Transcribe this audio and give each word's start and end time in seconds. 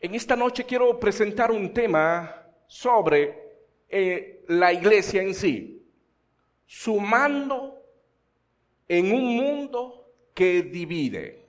En 0.00 0.14
esta 0.14 0.36
noche 0.36 0.64
quiero 0.64 0.98
presentar 0.98 1.50
un 1.50 1.72
tema 1.72 2.46
sobre 2.68 3.34
eh, 3.88 4.44
la 4.46 4.72
iglesia 4.72 5.22
en 5.22 5.34
sí, 5.34 5.84
sumando 6.64 7.82
en 8.86 9.12
un 9.12 9.36
mundo 9.36 10.12
que 10.32 10.62
divide. 10.62 11.48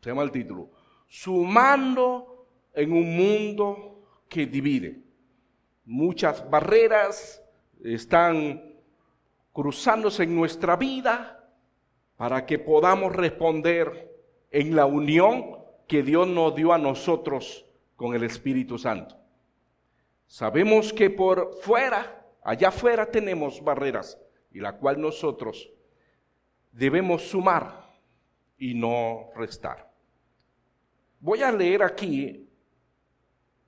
Se 0.00 0.10
llama 0.10 0.22
el 0.22 0.30
título, 0.30 0.70
sumando 1.08 2.46
en 2.72 2.92
un 2.92 3.16
mundo 3.16 4.22
que 4.28 4.46
divide. 4.46 5.02
Muchas 5.84 6.48
barreras 6.48 7.42
están 7.82 8.76
cruzándose 9.52 10.22
en 10.22 10.36
nuestra 10.36 10.76
vida 10.76 11.52
para 12.16 12.46
que 12.46 12.60
podamos 12.60 13.16
responder 13.16 14.16
en 14.52 14.76
la 14.76 14.86
unión 14.86 15.57
que 15.88 16.02
Dios 16.02 16.28
nos 16.28 16.54
dio 16.54 16.72
a 16.74 16.78
nosotros 16.78 17.64
con 17.96 18.14
el 18.14 18.22
Espíritu 18.22 18.78
Santo. 18.78 19.16
Sabemos 20.26 20.92
que 20.92 21.08
por 21.08 21.54
fuera, 21.62 22.26
allá 22.42 22.68
afuera 22.68 23.10
tenemos 23.10 23.64
barreras 23.64 24.18
y 24.52 24.60
la 24.60 24.76
cual 24.76 25.00
nosotros 25.00 25.70
debemos 26.72 27.22
sumar 27.22 27.88
y 28.58 28.74
no 28.74 29.30
restar. 29.34 29.90
Voy 31.20 31.42
a 31.42 31.50
leer 31.50 31.82
aquí, 31.82 32.46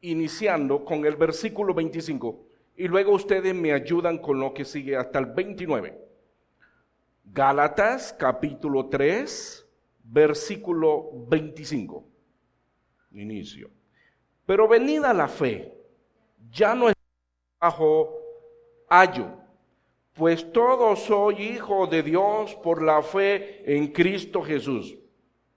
iniciando 0.02 0.84
con 0.84 1.06
el 1.06 1.16
versículo 1.16 1.72
25, 1.72 2.46
y 2.76 2.86
luego 2.86 3.12
ustedes 3.12 3.54
me 3.54 3.72
ayudan 3.72 4.18
con 4.18 4.38
lo 4.38 4.52
que 4.52 4.66
sigue 4.66 4.94
hasta 4.94 5.18
el 5.18 5.26
29. 5.26 5.98
Gálatas 7.24 8.12
capítulo 8.12 8.88
3, 8.88 9.66
versículo 10.04 11.10
25 11.28 12.09
inicio. 13.12 13.70
Pero 14.46 14.66
venida 14.66 15.12
la 15.12 15.28
fe, 15.28 15.72
ya 16.50 16.74
no 16.74 16.88
es 16.88 16.94
bajo 17.60 18.16
ayo, 18.88 19.28
pues 20.14 20.52
todos 20.52 21.00
soy 21.00 21.36
hijo 21.36 21.86
de 21.86 22.02
Dios 22.02 22.54
por 22.56 22.82
la 22.82 23.02
fe 23.02 23.62
en 23.64 23.88
Cristo 23.88 24.42
Jesús. 24.42 24.96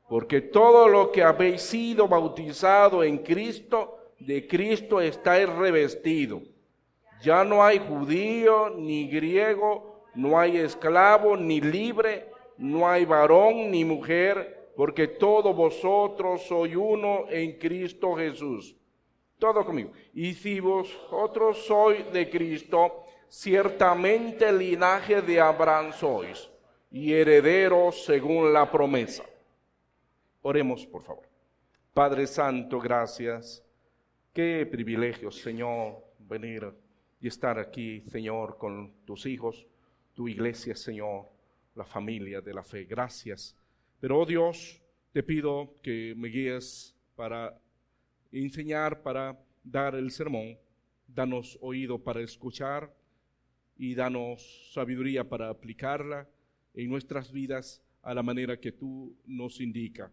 Porque 0.08 0.42
todo 0.42 0.88
lo 0.88 1.12
que 1.12 1.24
habéis 1.24 1.62
sido 1.62 2.08
bautizado 2.08 3.04
en 3.04 3.18
Cristo, 3.20 3.98
de 4.20 4.48
Cristo 4.48 5.02
estáis 5.02 5.50
revestido. 5.50 6.42
Ya 7.24 7.44
no 7.44 7.64
hay 7.64 7.80
judío 7.80 8.70
ni 8.70 9.08
griego, 9.08 10.06
no 10.14 10.40
hay 10.40 10.58
esclavo 10.58 11.36
ni 11.36 11.62
libre, 11.62 12.30
no 12.58 12.88
hay 12.88 13.06
varón 13.06 13.72
ni 13.72 13.84
mujer 13.84 14.63
porque 14.76 15.08
todos 15.08 15.56
vosotros 15.56 16.44
sois 16.44 16.76
uno 16.76 17.30
en 17.30 17.60
Cristo 17.60 18.16
Jesús. 18.16 18.76
Todo 19.38 19.66
conmigo. 19.66 19.92
Y 20.14 20.34
si 20.34 20.60
vosotros 20.60 21.66
sois 21.66 22.12
de 22.12 22.30
Cristo, 22.30 23.04
ciertamente 23.28 24.50
el 24.50 24.58
linaje 24.58 25.22
de 25.22 25.40
Abraham 25.40 25.92
sois 25.94 26.50
y 26.90 27.14
herederos 27.14 28.04
según 28.06 28.54
la 28.54 28.70
promesa. 28.70 29.24
Oremos, 30.42 30.86
por 30.86 31.04
favor. 31.04 31.28
Padre 31.94 32.26
Santo, 32.26 32.80
gracias. 32.80 33.64
Qué 34.34 34.68
privilegio, 34.70 35.30
Señor, 35.30 36.04
venir 36.18 36.74
y 37.22 37.28
estar 37.28 37.60
aquí, 37.60 38.02
Señor, 38.08 38.58
con 38.58 38.92
tus 39.06 39.26
hijos, 39.28 39.68
tu 40.14 40.28
iglesia, 40.28 40.76
Señor, 40.76 41.28
la 41.76 41.86
familia 41.86 42.42
de 42.42 42.54
la 42.54 42.64
fe. 42.64 42.86
Gracias 42.86 43.56
pero, 44.04 44.20
oh 44.20 44.26
Dios, 44.26 44.82
te 45.14 45.24
pido 45.24 45.76
que 45.82 46.14
me 46.18 46.28
guíes 46.28 46.94
para 47.16 47.58
enseñar, 48.34 49.02
para 49.02 49.40
dar 49.64 49.96
el 49.96 50.12
sermón. 50.12 50.58
Danos 51.08 51.58
oído 51.62 52.04
para 52.04 52.20
escuchar 52.20 52.94
y 53.78 53.96
danos 53.96 54.74
sabiduría 54.74 55.30
para 55.30 55.50
aplicarla 55.50 56.28
en 56.74 56.90
nuestras 56.90 57.32
vidas 57.32 57.82
a 58.02 58.14
la 58.14 58.22
manera 58.22 58.60
que 58.60 58.74
tú 58.74 59.16
nos 59.26 59.62
indica. 59.62 60.12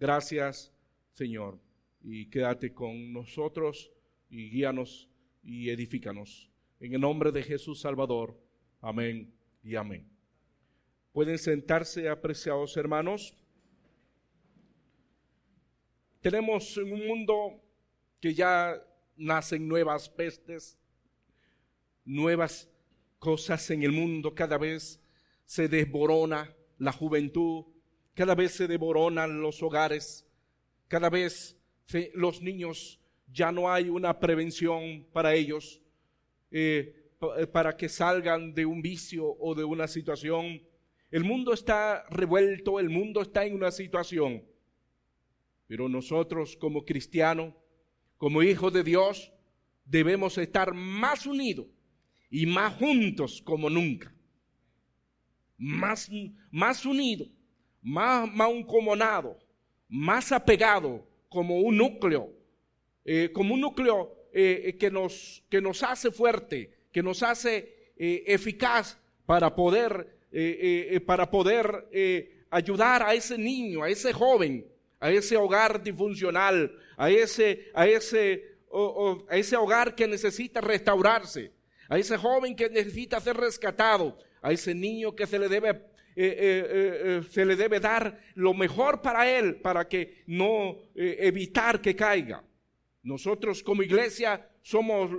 Gracias, 0.00 0.72
Señor, 1.12 1.60
y 2.00 2.30
quédate 2.30 2.72
con 2.72 3.12
nosotros 3.12 3.92
y 4.30 4.48
guíanos 4.48 5.10
y 5.42 5.68
edifícanos. 5.68 6.50
En 6.80 6.94
el 6.94 7.02
nombre 7.02 7.30
de 7.30 7.42
Jesús 7.42 7.78
Salvador. 7.78 8.40
Amén 8.80 9.30
y 9.62 9.74
amén. 9.74 10.17
Pueden 11.12 11.38
sentarse, 11.38 12.08
apreciados 12.08 12.76
hermanos. 12.76 13.34
Tenemos 16.20 16.76
un 16.76 17.06
mundo 17.06 17.62
que 18.20 18.34
ya 18.34 18.82
nacen 19.16 19.66
nuevas 19.66 20.08
pestes, 20.08 20.78
nuevas 22.04 22.68
cosas 23.18 23.70
en 23.70 23.82
el 23.82 23.92
mundo, 23.92 24.34
cada 24.34 24.58
vez 24.58 25.00
se 25.44 25.68
desborona 25.68 26.54
la 26.78 26.92
juventud, 26.92 27.64
cada 28.14 28.34
vez 28.34 28.52
se 28.52 28.68
desboronan 28.68 29.40
los 29.40 29.62
hogares, 29.62 30.26
cada 30.88 31.10
vez 31.10 31.56
los 32.14 32.42
niños 32.42 33.00
ya 33.32 33.52
no 33.52 33.70
hay 33.70 33.88
una 33.88 34.18
prevención 34.18 35.06
para 35.12 35.34
ellos, 35.34 35.80
eh, 36.50 36.94
para 37.52 37.76
que 37.76 37.88
salgan 37.88 38.54
de 38.54 38.64
un 38.64 38.80
vicio 38.80 39.36
o 39.38 39.54
de 39.54 39.64
una 39.64 39.88
situación 39.88 40.62
el 41.10 41.24
mundo 41.24 41.52
está 41.52 42.04
revuelto, 42.10 42.78
el 42.80 42.90
mundo 42.90 43.22
está 43.22 43.44
en 43.44 43.54
una 43.54 43.70
situación. 43.70 44.44
Pero 45.66 45.88
nosotros 45.88 46.56
como 46.56 46.84
cristianos, 46.84 47.54
como 48.16 48.42
hijos 48.42 48.72
de 48.72 48.82
Dios, 48.82 49.32
debemos 49.84 50.36
estar 50.38 50.74
más 50.74 51.26
unidos 51.26 51.66
y 52.30 52.46
más 52.46 52.74
juntos 52.74 53.42
como 53.42 53.70
nunca. 53.70 54.14
Más, 55.56 56.10
más 56.50 56.84
unidos, 56.84 57.28
más 57.82 58.32
mancomunado, 58.32 59.38
más 59.88 60.30
apegado 60.30 61.06
como 61.28 61.60
un 61.60 61.76
núcleo, 61.76 62.32
eh, 63.04 63.30
como 63.32 63.54
un 63.54 63.60
núcleo 63.62 64.14
eh, 64.32 64.76
que, 64.78 64.90
nos, 64.90 65.44
que 65.48 65.60
nos 65.60 65.82
hace 65.82 66.10
fuerte, 66.10 66.86
que 66.92 67.02
nos 67.02 67.22
hace 67.22 67.92
eh, 67.96 68.24
eficaz 68.26 68.98
para 69.26 69.54
poder 69.54 70.17
eh, 70.30 70.58
eh, 70.60 70.96
eh, 70.96 71.00
para 71.00 71.30
poder 71.30 71.88
ayudar 72.50 73.02
a 73.02 73.14
ese 73.14 73.38
niño, 73.38 73.82
a 73.82 73.88
ese 73.88 74.12
joven, 74.12 74.66
a 75.00 75.10
ese 75.10 75.38
hogar 75.38 75.82
disfuncional, 75.82 76.70
a 76.98 77.08
ese, 77.08 77.70
a 77.72 77.86
ese, 77.86 78.44
a 79.28 79.36
ese 79.36 79.56
hogar 79.56 79.94
que 79.94 80.06
necesita 80.06 80.60
restaurarse, 80.60 81.52
a 81.88 81.98
ese 81.98 82.18
joven 82.18 82.54
que 82.54 82.68
necesita 82.68 83.20
ser 83.20 83.38
rescatado, 83.38 84.18
a 84.42 84.52
ese 84.52 84.74
niño 84.74 85.16
que 85.16 85.26
se 85.26 85.38
le 85.38 85.48
debe 85.48 85.88
se 86.14 87.44
le 87.46 87.54
debe 87.54 87.78
dar 87.78 88.20
lo 88.34 88.52
mejor 88.52 89.00
para 89.00 89.30
él 89.30 89.60
para 89.60 89.86
que 89.86 90.24
no 90.26 90.76
evitar 90.96 91.80
que 91.80 91.94
caiga. 91.94 92.42
Nosotros 93.04 93.62
como 93.62 93.84
iglesia 93.84 94.50
somos, 94.60 95.10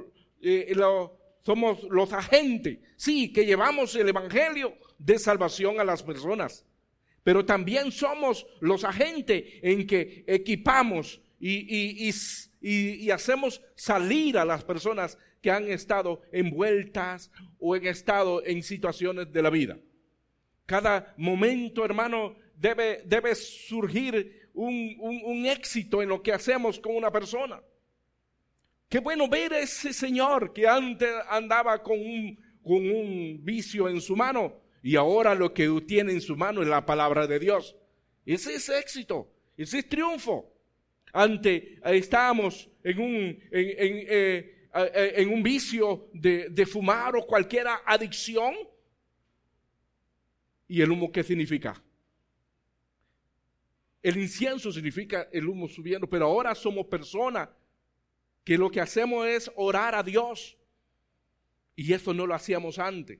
somos 1.41 1.83
los 1.83 2.11
agentes, 2.11 2.79
sí, 2.97 3.31
que 3.31 3.45
llevamos 3.45 3.95
el 3.95 4.09
Evangelio 4.09 4.75
de 4.99 5.17
salvación 5.17 5.79
a 5.79 5.83
las 5.83 6.03
personas. 6.03 6.65
Pero 7.23 7.45
también 7.45 7.91
somos 7.91 8.45
los 8.59 8.83
agentes 8.83 9.43
en 9.63 9.87
que 9.87 10.23
equipamos 10.27 11.21
y, 11.39 12.11
y, 12.61 13.11
hacemos 13.11 13.61
salir 13.75 14.37
a 14.37 14.45
las 14.45 14.63
personas 14.63 15.17
que 15.41 15.49
han 15.49 15.69
estado 15.69 16.21
envueltas 16.31 17.31
o 17.57 17.73
han 17.73 17.85
estado 17.87 18.43
en 18.45 18.61
situaciones 18.61 19.31
de 19.31 19.41
la 19.41 19.49
vida. 19.49 19.77
Cada 20.65 21.13
momento, 21.17 21.85
hermano, 21.85 22.35
debe, 22.55 23.01
debe 23.05 23.33
surgir 23.35 24.49
un, 24.53 24.97
un, 24.99 25.45
éxito 25.45 26.01
en 26.01 26.09
lo 26.09 26.21
que 26.21 26.33
hacemos 26.33 26.77
con 26.77 26.95
una 26.95 27.11
persona. 27.11 27.61
Qué 28.89 28.99
bueno 28.99 29.29
ver 29.29 29.53
a 29.53 29.59
ese 29.59 29.93
señor 29.93 30.51
que 30.51 30.67
antes 30.67 31.09
andaba 31.29 31.81
con 31.81 31.99
un, 31.99 32.37
con 32.61 32.89
un 32.89 33.39
vicio 33.41 33.87
en 33.87 34.01
su 34.01 34.15
mano 34.15 34.61
y 34.81 34.95
ahora 34.95 35.35
lo 35.35 35.53
que 35.53 35.67
tiene 35.85 36.13
en 36.13 36.21
su 36.21 36.35
mano 36.35 36.61
es 36.61 36.67
la 36.67 36.85
palabra 36.85 37.27
de 37.27 37.39
Dios. 37.39 37.75
Ese 38.25 38.55
es 38.55 38.69
éxito, 38.69 39.31
ese 39.57 39.79
es 39.79 39.89
triunfo. 39.89 40.53
Ante, 41.11 41.79
estábamos 41.83 42.69
en 42.83 42.99
un, 42.99 43.13
en, 43.13 43.39
eh, 43.51 44.69
en, 44.73 45.33
un 45.33 45.41
vicio 45.41 46.09
de, 46.13 46.49
de 46.49 46.65
fumar 46.65 47.15
o 47.15 47.25
cualquier 47.25 47.67
adicción. 47.85 48.53
¿Y 50.67 50.81
el 50.81 50.91
humo 50.91 51.11
qué 51.11 51.23
significa? 51.23 51.81
El 54.01 54.17
incienso 54.17 54.71
significa 54.71 55.27
el 55.31 55.47
humo 55.47 55.67
subiendo, 55.67 56.07
pero 56.07 56.27
ahora 56.27 56.55
somos 56.55 56.85
personas 56.85 57.49
que 58.43 58.57
lo 58.57 58.69
que 58.69 58.79
hacemos 58.79 59.27
es 59.27 59.51
orar 59.55 59.95
a 59.95 60.03
Dios. 60.03 60.57
Y 61.75 61.93
eso 61.93 62.13
no 62.13 62.27
lo 62.27 62.35
hacíamos 62.35 62.77
antes. 62.77 63.19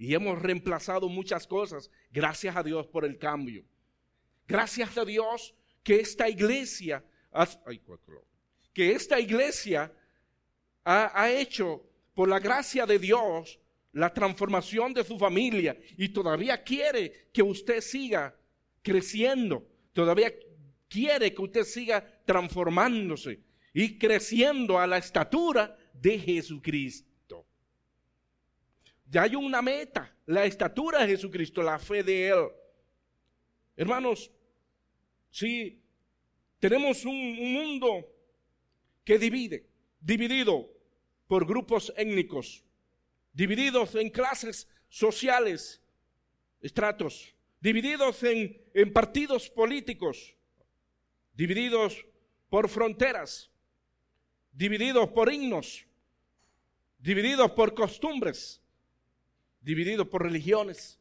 Y 0.00 0.14
hemos 0.14 0.40
reemplazado 0.40 1.10
muchas 1.10 1.46
cosas. 1.46 1.90
Gracias 2.10 2.56
a 2.56 2.62
Dios 2.62 2.86
por 2.86 3.04
el 3.04 3.18
cambio. 3.18 3.66
Gracias 4.48 4.96
a 4.96 5.04
Dios 5.04 5.54
que 5.82 6.00
esta 6.00 6.26
iglesia 6.26 7.04
que 8.72 8.92
esta 8.92 9.20
iglesia 9.20 9.92
ha, 10.84 11.12
ha 11.14 11.30
hecho 11.30 11.86
por 12.14 12.30
la 12.30 12.40
gracia 12.40 12.86
de 12.86 12.98
Dios 12.98 13.60
la 13.92 14.12
transformación 14.12 14.94
de 14.94 15.04
su 15.04 15.18
familia 15.18 15.78
y 15.98 16.08
todavía 16.08 16.64
quiere 16.64 17.28
que 17.30 17.42
usted 17.42 17.82
siga 17.82 18.34
creciendo, 18.82 19.68
todavía 19.92 20.32
quiere 20.88 21.34
que 21.34 21.42
usted 21.42 21.64
siga 21.64 22.22
transformándose 22.24 23.40
y 23.74 23.98
creciendo 23.98 24.78
a 24.78 24.86
la 24.86 24.96
estatura 24.96 25.76
de 25.92 26.18
Jesucristo. 26.18 27.10
Ya 29.10 29.22
hay 29.22 29.34
una 29.34 29.60
meta, 29.60 30.16
la 30.26 30.44
estatura 30.44 31.00
de 31.00 31.08
Jesucristo, 31.08 31.62
la 31.62 31.80
fe 31.80 32.04
de 32.04 32.28
Él. 32.28 32.48
Hermanos, 33.76 34.30
si 35.30 35.82
tenemos 36.60 37.04
un, 37.04 37.16
un 37.16 37.52
mundo 37.52 38.06
que 39.04 39.18
divide, 39.18 39.66
dividido 40.00 40.70
por 41.26 41.44
grupos 41.44 41.92
étnicos, 41.96 42.64
divididos 43.32 43.96
en 43.96 44.10
clases 44.10 44.68
sociales, 44.88 45.82
estratos, 46.60 47.34
divididos 47.60 48.22
en, 48.22 48.62
en 48.74 48.92
partidos 48.92 49.50
políticos, 49.50 50.36
divididos 51.34 52.06
por 52.48 52.68
fronteras, 52.68 53.50
divididos 54.52 55.08
por 55.08 55.32
himnos, 55.32 55.84
divididos 56.98 57.50
por 57.52 57.74
costumbres, 57.74 58.59
divididos 59.60 60.08
por 60.08 60.22
religiones. 60.22 61.00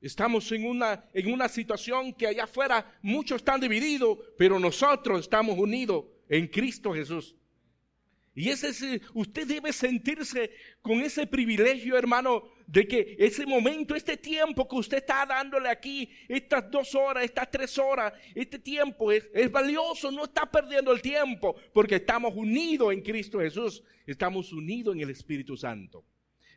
Estamos 0.00 0.50
en 0.52 0.66
una, 0.66 1.08
en 1.14 1.32
una 1.32 1.48
situación 1.48 2.12
que 2.12 2.26
allá 2.26 2.44
afuera 2.44 2.98
muchos 3.00 3.36
están 3.36 3.60
divididos, 3.60 4.18
pero 4.36 4.58
nosotros 4.58 5.20
estamos 5.20 5.58
unidos 5.58 6.04
en 6.28 6.46
Cristo 6.46 6.92
Jesús. 6.92 7.34
Y 8.34 8.48
ese, 8.50 9.00
usted 9.14 9.46
debe 9.46 9.72
sentirse 9.72 10.50
con 10.82 11.00
ese 11.00 11.26
privilegio, 11.26 11.96
hermano, 11.96 12.42
de 12.66 12.86
que 12.86 13.16
ese 13.18 13.46
momento, 13.46 13.94
este 13.94 14.16
tiempo 14.16 14.66
que 14.66 14.76
usted 14.76 14.98
está 14.98 15.24
dándole 15.24 15.68
aquí, 15.68 16.10
estas 16.28 16.68
dos 16.68 16.94
horas, 16.96 17.24
estas 17.24 17.48
tres 17.48 17.78
horas, 17.78 18.12
este 18.34 18.58
tiempo 18.58 19.12
es, 19.12 19.28
es 19.32 19.50
valioso, 19.50 20.10
no 20.10 20.24
está 20.24 20.50
perdiendo 20.50 20.92
el 20.92 21.00
tiempo, 21.00 21.54
porque 21.72 21.96
estamos 21.96 22.34
unidos 22.34 22.92
en 22.92 23.02
Cristo 23.02 23.38
Jesús, 23.38 23.84
estamos 24.04 24.52
unidos 24.52 24.96
en 24.96 25.02
el 25.02 25.10
Espíritu 25.10 25.56
Santo. 25.56 26.04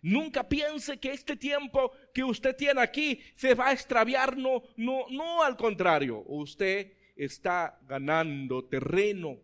Nunca 0.02 0.48
piense 0.48 1.00
que 1.00 1.12
este 1.12 1.36
tiempo 1.36 1.92
que 2.14 2.24
usted 2.24 2.56
tiene 2.56 2.82
aquí 2.82 3.20
se 3.36 3.56
va 3.56 3.70
a 3.70 3.74
extraviar, 3.74 4.38
no, 4.38 4.64
no, 4.76 5.06
no 5.10 5.44
al 5.44 5.58
contrario, 5.58 6.24
usted 6.28 6.94
está 7.16 7.80
ganando 7.88 8.66
terreno 8.66 9.40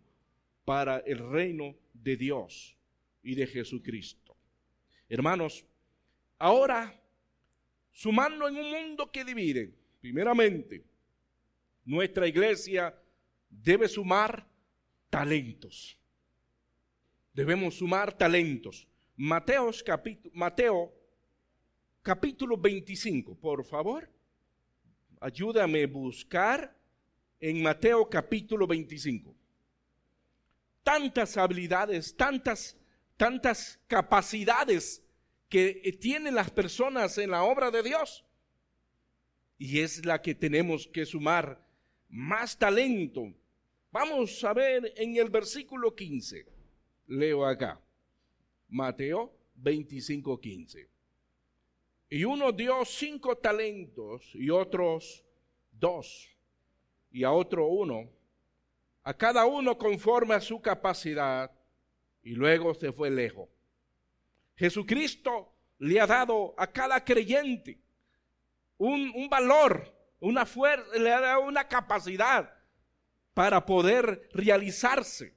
para 0.66 1.00
el 1.00 1.18
reino 1.18 1.76
de 1.94 2.18
Dios 2.18 2.78
y 3.24 3.36
de 3.36 3.48
Jesucristo. 3.48 4.36
Hermanos, 5.10 5.66
ahora, 6.38 7.00
sumando 7.92 8.48
en 8.48 8.58
un 8.58 8.72
mundo 8.72 9.12
que 9.12 9.26
divide, 9.26 9.74
primeramente, 10.02 10.84
nuestra 11.86 12.28
iglesia 12.28 12.96
debe 13.50 13.88
sumar 13.88 14.48
talentos. 15.10 15.98
Debemos 17.34 17.76
sumar 17.76 18.16
talentos. 18.18 18.88
Capítulo, 19.86 20.32
Mateo 20.34 20.94
capítulo 22.02 22.58
25, 22.58 23.36
por 23.36 23.64
favor. 23.64 24.10
Ayúdame 25.20 25.84
a 25.84 25.88
buscar 25.88 26.76
en 27.40 27.62
Mateo 27.62 28.10
capítulo 28.10 28.68
25 28.68 29.34
tantas 30.84 31.38
habilidades, 31.38 32.16
tantas, 32.16 32.78
tantas 33.18 33.80
capacidades 33.88 35.02
que 35.50 35.98
tienen 36.00 36.36
las 36.36 36.52
personas 36.52 37.18
en 37.18 37.32
la 37.32 37.44
obra 37.44 37.72
de 37.72 37.84
Dios. 37.84 38.26
Y 39.58 39.80
es 39.80 40.06
la 40.06 40.22
que 40.22 40.36
tenemos 40.36 40.88
que 40.88 41.06
sumar 41.06 41.66
más 42.10 42.58
talento. 42.58 43.34
Vamos 43.92 44.44
a 44.44 44.54
ver 44.54 44.94
en 44.98 45.16
el 45.16 45.30
versículo 45.30 45.96
15. 45.96 46.46
Leo 47.08 47.46
acá. 47.46 47.80
Mateo 48.74 49.34
25, 49.56 50.40
15. 50.40 50.90
Y 52.10 52.26
uno 52.26 52.52
dio 52.52 52.84
cinco 52.86 53.38
talentos 53.38 54.30
y 54.34 54.50
otros 54.50 55.24
dos. 55.72 56.30
Y 57.12 57.24
a 57.24 57.32
otro 57.32 57.68
uno 57.68 58.10
a 59.04 59.14
cada 59.14 59.46
uno 59.46 59.78
conforme 59.78 60.34
a 60.34 60.42
su 60.42 60.62
capacidad, 60.62 61.52
y 62.24 62.32
luego 62.32 62.74
se 62.74 62.92
fue 62.94 63.10
lejos. 63.10 63.50
Jesucristo 64.56 65.54
le 65.80 66.00
ha 66.00 66.08
dado 66.08 66.54
a 66.58 66.68
cada 66.68 67.04
creyente 67.04 67.82
un, 68.78 69.28
valor, 69.30 69.94
una 70.22 70.46
fuerza, 70.46 70.98
le 70.98 71.12
ha 71.12 71.20
dado 71.20 71.42
una 71.42 71.68
capacidad 71.68 72.54
para 73.34 73.66
poder 73.66 74.30
realizarse 74.32 75.36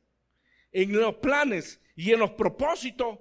en 0.70 0.92
los 0.92 1.16
planes 1.16 1.80
y 1.96 2.12
en 2.12 2.20
los 2.20 2.30
propósitos 2.32 3.18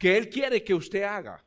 que 0.00 0.16
Él 0.16 0.30
quiere 0.30 0.64
que 0.64 0.72
usted 0.74 1.02
haga. 1.02 1.44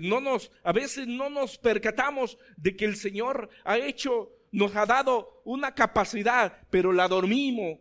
no 0.00 0.20
nos, 0.20 0.52
a 0.62 0.72
veces 0.72 1.08
no 1.08 1.28
nos 1.28 1.58
percatamos 1.58 2.38
de 2.56 2.76
que 2.76 2.84
el 2.84 2.94
Señor 2.94 3.50
ha 3.64 3.76
hecho 3.76 4.30
nos 4.52 4.74
ha 4.76 4.86
dado 4.86 5.42
una 5.44 5.74
capacidad, 5.74 6.56
pero 6.70 6.92
la 6.92 7.08
dormimos, 7.08 7.78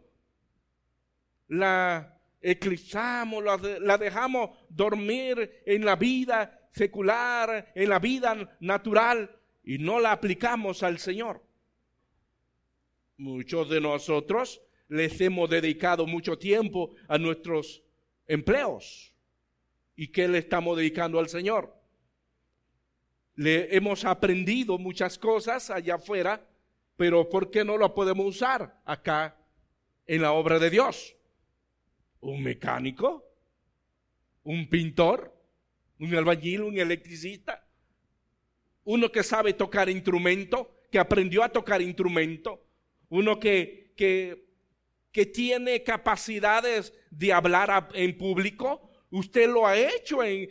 la 1.47 2.19
eclipsamos, 2.41 3.43
la, 3.43 3.97
dejamos 3.97 4.57
dormir 4.69 5.61
en 5.65 5.85
la 5.85 5.95
vida 5.95 6.69
secular, 6.71 7.71
en 7.75 7.89
la 7.89 7.99
vida 7.99 8.57
natural, 8.59 9.35
y 9.63 9.77
no 9.77 9.99
la 9.99 10.13
aplicamos 10.13 10.81
al 10.81 10.97
Señor. 10.97 11.43
Muchos 13.17 13.69
de 13.69 13.81
nosotros 13.81 14.61
les 14.87 15.19
hemos 15.21 15.49
dedicado 15.49 16.07
mucho 16.07 16.39
tiempo 16.39 16.95
a 17.07 17.19
nuestros 17.19 17.83
empleos. 18.29 19.13
¿Y 19.97 20.07
qué 20.07 20.29
le 20.29 20.37
estamos 20.37 20.77
dedicando 20.77 21.19
al 21.19 21.27
Señor? 21.27 21.75
Le 23.35 23.75
hemos 23.75 24.05
aprendido 24.05 24.77
muchas 24.77 25.17
cosas 25.17 25.69
allá 25.69 25.95
afuera, 25.95 26.47
pero 26.95 27.27
¿por 27.27 27.51
qué 27.51 27.65
no 27.65 27.77
lo 27.77 27.93
podemos 27.93 28.25
usar 28.25 28.81
acá 28.85 29.35
en 30.07 30.21
la 30.21 30.31
obra 30.31 30.59
de 30.59 30.69
Dios? 30.69 31.15
¿Un 32.21 32.41
mecánico? 32.43 33.25
¿Un 34.43 34.69
pintor? 34.69 35.35
¿Un 35.99 36.15
albañil? 36.15 36.61
¿Un 36.61 36.77
electricista? 36.77 37.65
¿Uno 38.85 39.11
que 39.11 39.23
sabe 39.23 39.53
tocar 39.53 39.89
instrumento? 39.89 40.83
¿Que 40.91 40.99
aprendió 40.99 41.43
a 41.43 41.49
tocar 41.49 41.81
instrumento? 41.81 42.65
¿Uno 43.09 43.39
que, 43.39 43.93
que, 43.95 44.48
que 45.11 45.25
tiene 45.25 45.83
capacidades 45.83 46.93
de 47.09 47.33
hablar 47.33 47.89
en 47.93 48.17
público? 48.17 48.89
Usted 49.11 49.49
lo 49.49 49.65
ha 49.65 49.75
hecho 49.75 50.23
en, 50.23 50.47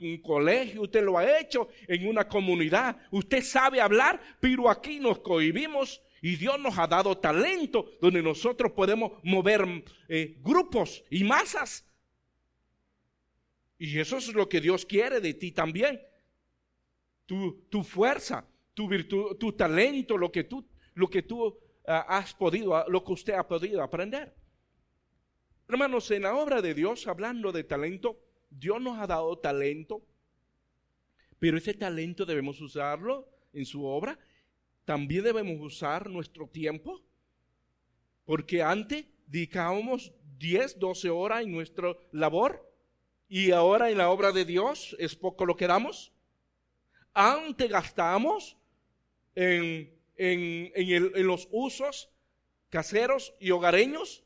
un 0.00 0.20
colegio, 0.20 0.82
usted 0.82 1.02
lo 1.04 1.16
ha 1.16 1.38
hecho 1.38 1.68
en 1.86 2.08
una 2.08 2.26
comunidad. 2.28 2.96
Usted 3.12 3.42
sabe 3.42 3.80
hablar, 3.80 4.20
pero 4.40 4.68
aquí 4.68 4.98
nos 4.98 5.20
cohibimos 5.20 6.02
y 6.20 6.36
Dios 6.36 6.58
nos 6.58 6.76
ha 6.78 6.88
dado 6.88 7.16
talento 7.18 7.86
donde 8.00 8.22
nosotros 8.22 8.72
podemos 8.72 9.12
mover 9.22 9.64
eh, 10.08 10.36
grupos 10.40 11.04
y 11.08 11.22
masas. 11.22 11.86
Y 13.78 13.98
eso 13.98 14.16
es 14.16 14.32
lo 14.32 14.48
que 14.48 14.60
Dios 14.60 14.84
quiere 14.84 15.20
de 15.20 15.34
ti 15.34 15.52
también. 15.52 16.00
Tu, 17.26 17.64
tu 17.68 17.84
fuerza, 17.84 18.46
tu 18.74 18.88
virtud, 18.88 19.36
tu 19.36 19.52
talento, 19.52 20.16
lo 20.16 20.32
que 20.32 20.44
tú, 20.44 20.64
lo 20.94 21.08
que 21.08 21.22
tú 21.22 21.58
has 21.86 22.34
podido, 22.34 22.88
lo 22.88 23.04
que 23.04 23.12
usted 23.12 23.34
ha 23.34 23.46
podido 23.46 23.82
aprender. 23.82 24.34
Hermanos, 25.68 26.10
en 26.10 26.22
la 26.22 26.36
obra 26.36 26.60
de 26.60 26.74
Dios, 26.74 27.06
hablando 27.06 27.50
de 27.52 27.64
talento, 27.64 28.18
Dios 28.50 28.80
nos 28.80 28.98
ha 28.98 29.06
dado 29.06 29.38
talento, 29.38 30.02
pero 31.38 31.56
ese 31.56 31.74
talento 31.74 32.24
debemos 32.24 32.60
usarlo 32.60 33.28
en 33.52 33.64
su 33.64 33.84
obra. 33.84 34.18
También 34.84 35.24
debemos 35.24 35.58
usar 35.60 36.10
nuestro 36.10 36.46
tiempo, 36.48 37.00
porque 38.24 38.62
antes 38.62 39.06
dedicábamos 39.26 40.12
10, 40.38 40.78
12 40.78 41.10
horas 41.10 41.42
en 41.42 41.52
nuestra 41.52 41.96
labor 42.10 42.68
y 43.28 43.52
ahora 43.52 43.90
en 43.90 43.98
la 43.98 44.10
obra 44.10 44.32
de 44.32 44.44
Dios 44.44 44.94
es 44.98 45.16
poco 45.16 45.46
lo 45.46 45.56
que 45.56 45.66
damos. 45.66 46.12
Antes 47.14 47.70
gastamos 47.70 48.58
en, 49.34 50.01
en 50.30 51.26
los 51.26 51.48
usos 51.50 52.10
caseros 52.70 53.34
y 53.40 53.50
hogareños 53.50 54.24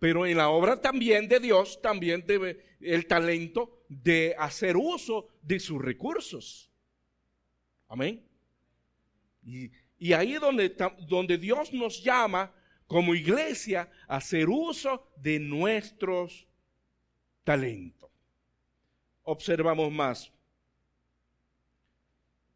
pero 0.00 0.26
en 0.26 0.38
la 0.38 0.48
obra 0.48 0.80
también 0.80 1.28
de 1.28 1.38
Dios, 1.38 1.80
también 1.80 2.24
debe 2.26 2.64
el 2.80 3.06
talento 3.06 3.84
de 3.86 4.34
hacer 4.38 4.76
uso 4.76 5.28
de 5.42 5.60
sus 5.60 5.80
recursos. 5.80 6.70
Amén. 7.86 8.26
Y, 9.44 10.12
ahí 10.14 10.34
donde, 10.34 10.74
donde 11.06 11.36
Dios 11.36 11.72
nos 11.74 12.02
llama 12.02 12.50
como 12.86 13.14
iglesia 13.14 13.90
a 14.08 14.16
hacer 14.16 14.48
uso 14.48 15.12
de 15.16 15.38
nuestros 15.38 16.46
talentos. 17.44 18.10
Observamos 19.22 19.92
más. 19.92 20.32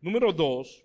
Número 0.01 0.33
dos, 0.33 0.84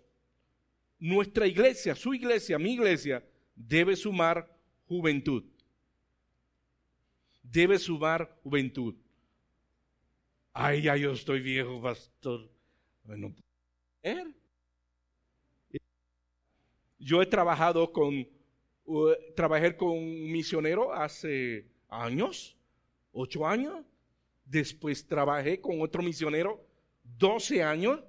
nuestra 0.99 1.47
iglesia, 1.47 1.95
su 1.95 2.13
iglesia, 2.13 2.59
mi 2.59 2.73
iglesia, 2.73 3.23
debe 3.55 3.95
sumar 3.95 4.47
juventud. 4.87 5.43
Debe 7.41 7.79
sumar 7.79 8.37
juventud. 8.43 8.95
Ay, 10.53 10.83
ya 10.83 10.95
yo 10.97 11.13
estoy 11.13 11.39
viejo, 11.39 11.81
pastor. 11.81 12.49
Bueno, 13.03 13.33
yo 16.99 17.21
he 17.21 17.25
trabajado 17.25 17.91
con, 17.91 18.27
trabajé 19.35 19.75
con 19.75 19.89
un 19.89 20.31
misionero 20.31 20.93
hace 20.93 21.65
años, 21.87 22.57
ocho 23.11 23.47
años. 23.47 23.85
Después 24.45 25.05
trabajé 25.05 25.61
con 25.61 25.81
otro 25.81 26.03
misionero, 26.03 26.65
doce 27.03 27.63
años. 27.63 28.01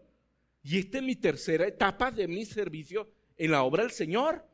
Y 0.62 0.78
esta 0.78 0.98
es 0.98 1.04
mi 1.04 1.16
tercera 1.16 1.66
etapa 1.66 2.10
de 2.10 2.28
mi 2.28 2.44
servicio 2.44 3.10
en 3.36 3.50
la 3.50 3.62
obra 3.62 3.82
del 3.82 3.92
Señor. 3.92 4.46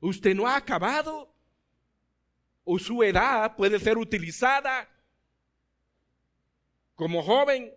Usted 0.00 0.34
no 0.34 0.46
ha 0.46 0.56
acabado. 0.56 1.30
O 2.64 2.78
su 2.78 3.02
edad 3.02 3.56
puede 3.56 3.80
ser 3.80 3.98
utilizada 3.98 4.88
como 6.94 7.22
joven. 7.22 7.72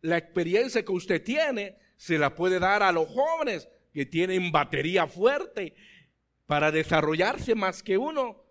La 0.00 0.16
experiencia 0.16 0.84
que 0.84 0.92
usted 0.92 1.22
tiene 1.22 1.76
se 1.96 2.18
la 2.18 2.34
puede 2.34 2.58
dar 2.58 2.82
a 2.82 2.90
los 2.90 3.06
jóvenes 3.08 3.68
que 3.92 4.06
tienen 4.06 4.50
batería 4.50 5.06
fuerte 5.06 5.74
para 6.46 6.72
desarrollarse 6.72 7.54
más 7.54 7.82
que 7.82 7.98
uno. 7.98 8.42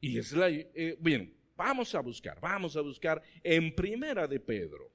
Y 0.00 0.18
es 0.18 0.32
la, 0.32 0.48
eh, 0.48 0.96
bien, 0.98 1.36
vamos 1.56 1.94
a 1.94 2.00
buscar, 2.00 2.40
vamos 2.40 2.76
a 2.76 2.80
buscar 2.80 3.22
en 3.42 3.74
Primera 3.74 4.26
de 4.26 4.40
Pedro. 4.40 4.90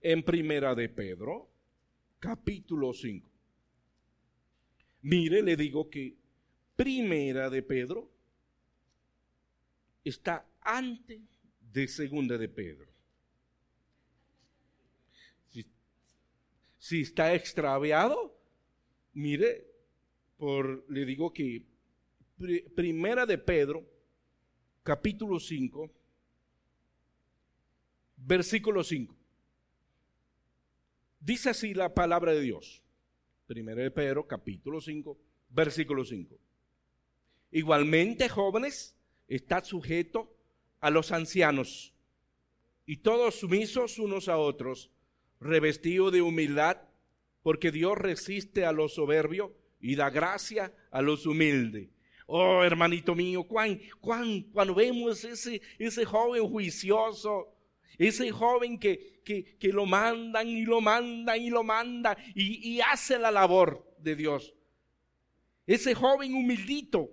En 0.00 0.22
Primera 0.22 0.74
de 0.74 0.88
Pedro, 0.88 1.48
capítulo 2.18 2.92
5. 2.92 3.30
Mire, 5.02 5.42
le 5.42 5.56
digo 5.56 5.88
que 5.88 6.16
Primera 6.76 7.48
de 7.50 7.62
Pedro 7.62 8.10
está 10.04 10.46
antes 10.60 11.20
de 11.72 11.88
Segunda 11.88 12.38
de 12.38 12.48
Pedro. 12.48 12.96
Si 16.78 17.00
está 17.00 17.34
extraviado, 17.34 18.38
mire, 19.12 19.66
por, 20.36 20.88
le 20.88 21.04
digo 21.04 21.32
que 21.32 21.66
primera 22.74 23.26
de 23.26 23.38
Pedro, 23.38 23.84
capítulo 24.82 25.40
5, 25.40 25.90
versículo 28.18 28.84
5. 28.84 29.16
Dice 31.20 31.50
así 31.50 31.74
la 31.74 31.94
palabra 31.94 32.32
de 32.32 32.40
Dios. 32.40 32.82
Primera 33.46 33.82
de 33.82 33.90
Pedro, 33.90 34.26
capítulo 34.26 34.80
5, 34.80 35.18
versículo 35.50 36.04
5. 36.04 36.36
Igualmente, 37.52 38.28
jóvenes, 38.28 38.96
está 39.28 39.64
sujeto 39.64 40.36
a 40.80 40.90
los 40.90 41.12
ancianos 41.12 41.94
y 42.84 42.98
todos 42.98 43.36
sumisos 43.36 43.98
unos 43.98 44.28
a 44.28 44.38
otros 44.38 44.90
revestido 45.40 46.10
de 46.10 46.22
humildad, 46.22 46.78
porque 47.42 47.70
Dios 47.70 47.98
resiste 47.98 48.64
a 48.64 48.72
los 48.72 48.94
soberbios 48.94 49.50
y 49.80 49.96
da 49.96 50.10
gracia 50.10 50.72
a 50.90 51.02
los 51.02 51.26
humildes. 51.26 51.88
Oh, 52.26 52.64
hermanito 52.64 53.14
mío, 53.14 53.44
cuán, 53.44 53.80
cuán, 54.00 54.42
cuando 54.52 54.74
vemos 54.74 55.24
ese, 55.24 55.62
ese 55.78 56.04
joven 56.04 56.48
juicioso, 56.48 57.55
ese 57.98 58.30
joven 58.30 58.78
que, 58.78 59.20
que, 59.24 59.56
que, 59.58 59.68
lo 59.68 59.86
mandan 59.86 60.48
y 60.48 60.64
lo 60.64 60.80
mandan 60.80 61.40
y 61.40 61.50
lo 61.50 61.62
manda 61.62 62.16
y, 62.34 62.74
y 62.74 62.80
hace 62.80 63.18
la 63.18 63.30
labor 63.30 63.94
de 63.98 64.16
Dios. 64.16 64.54
Ese 65.66 65.94
joven 65.94 66.34
humildito, 66.34 67.10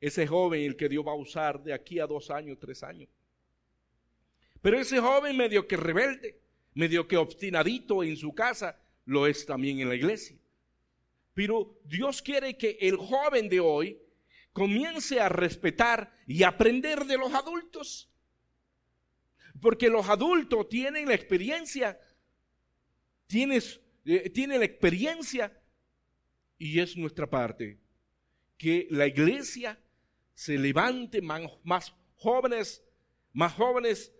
ese 0.00 0.26
joven 0.26 0.62
el 0.62 0.76
que 0.76 0.88
Dios 0.88 1.06
va 1.06 1.12
a 1.12 1.16
usar 1.16 1.62
de 1.62 1.72
aquí 1.72 1.98
a 1.98 2.06
dos 2.06 2.30
años, 2.30 2.58
tres 2.60 2.82
años. 2.82 3.08
Pero 4.62 4.78
ese 4.78 5.00
joven 5.00 5.36
medio 5.36 5.66
que 5.66 5.76
rebelde, 5.76 6.40
medio 6.74 7.08
que 7.08 7.16
obstinadito 7.16 8.02
en 8.02 8.16
su 8.16 8.34
casa, 8.34 8.80
lo 9.04 9.26
es 9.26 9.46
también 9.46 9.80
en 9.80 9.88
la 9.88 9.94
iglesia. 9.94 10.36
Pero 11.34 11.78
Dios 11.84 12.22
quiere 12.22 12.56
que 12.56 12.78
el 12.80 12.96
joven 12.96 13.48
de 13.48 13.60
hoy 13.60 14.00
comience 14.52 15.20
a 15.20 15.28
respetar 15.28 16.12
y 16.26 16.42
aprender 16.42 17.04
de 17.04 17.18
los 17.18 17.32
adultos. 17.34 18.10
Porque 19.60 19.88
los 19.88 20.08
adultos 20.08 20.68
tienen 20.68 21.06
la 21.06 21.14
experiencia, 21.14 21.98
tienes, 23.26 23.80
eh, 24.04 24.30
tienen 24.30 24.60
la 24.60 24.66
experiencia 24.66 25.58
y 26.58 26.80
es 26.80 26.96
nuestra 26.96 27.28
parte 27.28 27.78
que 28.56 28.86
la 28.90 29.06
iglesia 29.06 29.78
se 30.34 30.58
levante 30.58 31.20
más, 31.22 31.42
más 31.62 31.94
jóvenes, 32.16 32.82
más 33.32 33.52
jóvenes 33.54 34.12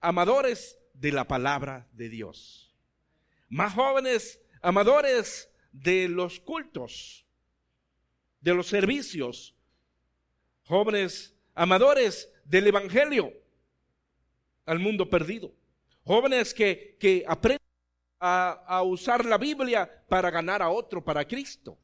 amadores 0.00 0.78
de 0.94 1.12
la 1.12 1.26
palabra 1.26 1.88
de 1.92 2.08
Dios. 2.08 2.74
Más 3.48 3.74
jóvenes 3.74 4.40
amadores 4.60 5.50
de 5.72 6.08
los 6.08 6.40
cultos, 6.40 7.26
de 8.40 8.54
los 8.54 8.66
servicios. 8.66 9.54
Jóvenes 10.64 11.34
amadores 11.54 12.32
del 12.44 12.68
Evangelio 12.68 13.41
al 14.66 14.78
mundo 14.78 15.08
perdido. 15.08 15.52
Jóvenes 16.04 16.52
que, 16.52 16.96
que 16.98 17.24
aprenden 17.26 17.62
a, 18.18 18.82
usar 18.84 19.24
la 19.24 19.36
Biblia 19.36 19.90
para 20.08 20.30
ganar 20.30 20.62
a 20.62 20.70
otro 20.70 21.02
para 21.02 21.26
Cristo. 21.26 21.78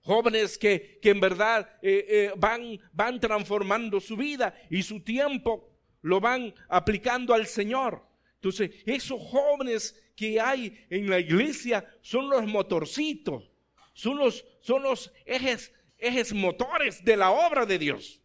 Jóvenes 0.00 0.58
que, 0.58 0.98
que 1.00 1.10
en 1.10 1.20
verdad 1.20 1.78
eh, 1.80 2.04
eh, 2.08 2.32
van, 2.36 2.78
van 2.92 3.20
transformando 3.20 4.00
su 4.00 4.16
vida 4.16 4.54
y 4.68 4.82
su 4.82 5.00
tiempo 5.00 5.70
lo 6.00 6.20
van 6.20 6.52
aplicando 6.68 7.32
al 7.32 7.46
Señor. 7.46 8.04
Entonces, 8.34 8.72
esos 8.84 9.20
jóvenes 9.20 9.96
que 10.16 10.40
hay 10.40 10.84
en 10.90 11.08
la 11.08 11.20
iglesia 11.20 11.86
son 12.00 12.28
los 12.28 12.44
motorcitos, 12.46 13.48
son 13.94 14.18
los, 14.18 14.44
son 14.60 14.82
los 14.82 15.12
ejes, 15.24 15.72
ejes 15.96 16.32
motores 16.32 17.04
de 17.04 17.16
la 17.16 17.30
obra 17.30 17.64
de 17.64 17.78
Dios. 17.78 18.20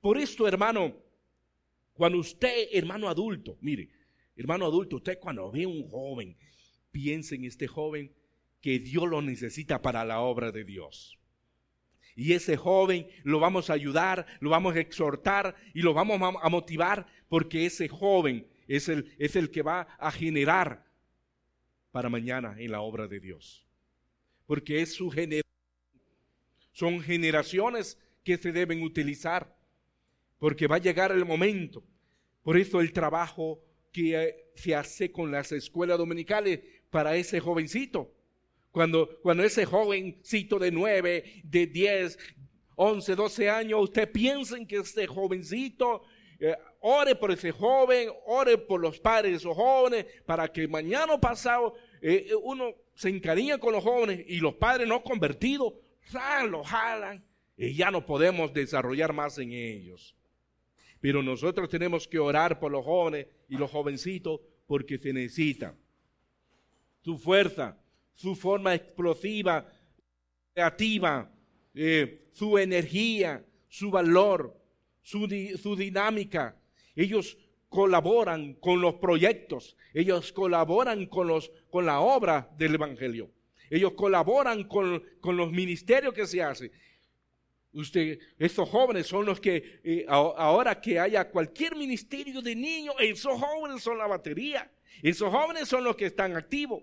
Por 0.00 0.16
esto, 0.16 0.48
hermano, 0.48 0.96
cuando 1.96 2.18
usted, 2.18 2.68
hermano 2.72 3.08
adulto, 3.08 3.56
mire, 3.60 3.88
hermano 4.36 4.66
adulto, 4.66 4.96
usted 4.96 5.18
cuando 5.18 5.50
ve 5.50 5.66
un 5.66 5.88
joven, 5.88 6.36
piense 6.90 7.34
en 7.34 7.44
este 7.44 7.66
joven 7.66 8.12
que 8.60 8.78
Dios 8.78 9.08
lo 9.08 9.22
necesita 9.22 9.80
para 9.80 10.04
la 10.04 10.20
obra 10.20 10.52
de 10.52 10.64
Dios. 10.64 11.18
Y 12.14 12.32
ese 12.32 12.56
joven 12.56 13.06
lo 13.24 13.40
vamos 13.40 13.68
a 13.68 13.74
ayudar, 13.74 14.26
lo 14.40 14.50
vamos 14.50 14.74
a 14.74 14.80
exhortar 14.80 15.54
y 15.74 15.82
lo 15.82 15.92
vamos 15.94 16.20
a 16.20 16.48
motivar 16.48 17.06
porque 17.28 17.66
ese 17.66 17.88
joven 17.88 18.46
es 18.68 18.88
el, 18.88 19.14
es 19.18 19.36
el 19.36 19.50
que 19.50 19.62
va 19.62 19.82
a 19.98 20.10
generar 20.10 20.84
para 21.90 22.08
mañana 22.08 22.56
en 22.58 22.72
la 22.72 22.80
obra 22.80 23.06
de 23.06 23.20
Dios. 23.20 23.66
Porque 24.46 24.82
es 24.82 24.94
su 24.94 25.10
generación. 25.10 25.42
Son 26.72 27.00
generaciones 27.00 27.98
que 28.22 28.36
se 28.36 28.52
deben 28.52 28.82
utilizar. 28.82 29.56
Porque 30.38 30.66
va 30.66 30.76
a 30.76 30.80
llegar 30.80 31.12
el 31.12 31.24
momento. 31.24 31.82
Por 32.42 32.56
eso 32.56 32.80
el 32.80 32.92
trabajo 32.92 33.60
que 33.92 34.14
eh, 34.14 34.36
se 34.54 34.74
hace 34.74 35.10
con 35.10 35.30
las 35.30 35.52
escuelas 35.52 35.98
dominicales 35.98 36.60
para 36.90 37.16
ese 37.16 37.40
jovencito. 37.40 38.12
Cuando, 38.70 39.18
cuando 39.22 39.42
ese 39.42 39.64
jovencito 39.64 40.58
de 40.58 40.70
nueve, 40.70 41.42
de 41.44 41.66
diez, 41.66 42.18
once, 42.74 43.14
doce 43.14 43.48
años, 43.48 43.80
usted 43.82 44.10
piensa 44.12 44.56
en 44.56 44.66
que 44.66 44.76
este 44.76 45.06
jovencito 45.06 46.02
eh, 46.38 46.54
ore 46.80 47.14
por 47.14 47.30
ese 47.30 47.52
joven, 47.52 48.10
ore 48.26 48.58
por 48.58 48.80
los 48.80 49.00
padres 49.00 49.32
de 49.32 49.36
esos 49.38 49.56
jóvenes, 49.56 50.06
para 50.26 50.48
que 50.48 50.68
mañana 50.68 51.14
o 51.14 51.20
pasado 51.20 51.74
eh, 52.02 52.30
uno 52.42 52.74
se 52.94 53.08
encariña 53.08 53.58
con 53.58 53.72
los 53.72 53.82
jóvenes 53.82 54.24
y 54.28 54.38
los 54.38 54.54
padres 54.54 54.86
no 54.86 55.02
convertidos, 55.02 55.74
los 56.48 56.66
jalan 56.66 57.24
y 57.56 57.74
ya 57.74 57.90
no 57.90 58.04
podemos 58.04 58.52
desarrollar 58.52 59.12
más 59.12 59.38
en 59.38 59.52
ellos. 59.52 60.15
Pero 61.06 61.22
nosotros 61.22 61.68
tenemos 61.68 62.08
que 62.08 62.18
orar 62.18 62.58
por 62.58 62.72
los 62.72 62.84
jóvenes 62.84 63.28
y 63.48 63.56
los 63.56 63.70
jovencitos 63.70 64.40
porque 64.66 64.98
se 64.98 65.12
necesitan. 65.12 65.78
Su 67.00 67.16
fuerza, 67.16 67.80
su 68.12 68.34
forma 68.34 68.74
explosiva, 68.74 69.72
creativa, 70.52 71.32
su 72.32 72.58
energía, 72.58 73.46
su 73.68 73.92
valor, 73.92 74.60
su, 75.00 75.28
dinámica. 75.76 76.60
Ellos 76.96 77.38
colaboran 77.68 78.54
con 78.54 78.80
los 78.80 78.94
proyectos, 78.94 79.76
ellos 79.94 80.32
colaboran 80.32 81.06
con, 81.06 81.28
los, 81.28 81.52
con 81.70 81.86
la 81.86 82.00
obra 82.00 82.52
del 82.58 82.74
Evangelio, 82.74 83.30
ellos 83.70 83.92
colaboran 83.92 84.64
con, 84.64 85.04
con 85.20 85.36
los 85.36 85.52
ministerios 85.52 86.12
que 86.12 86.26
se 86.26 86.42
hacen. 86.42 86.72
Usted, 87.76 88.18
estos 88.38 88.70
jóvenes 88.70 89.06
son 89.06 89.26
los 89.26 89.38
que, 89.38 89.80
eh, 89.84 90.06
ahora 90.08 90.80
que 90.80 90.98
haya 90.98 91.28
cualquier 91.28 91.76
ministerio 91.76 92.40
de 92.40 92.56
niños, 92.56 92.94
esos 92.98 93.38
jóvenes 93.38 93.82
son 93.82 93.98
la 93.98 94.06
batería. 94.06 94.72
Esos 95.02 95.30
jóvenes 95.30 95.68
son 95.68 95.84
los 95.84 95.94
que 95.94 96.06
están 96.06 96.34
activos. 96.38 96.82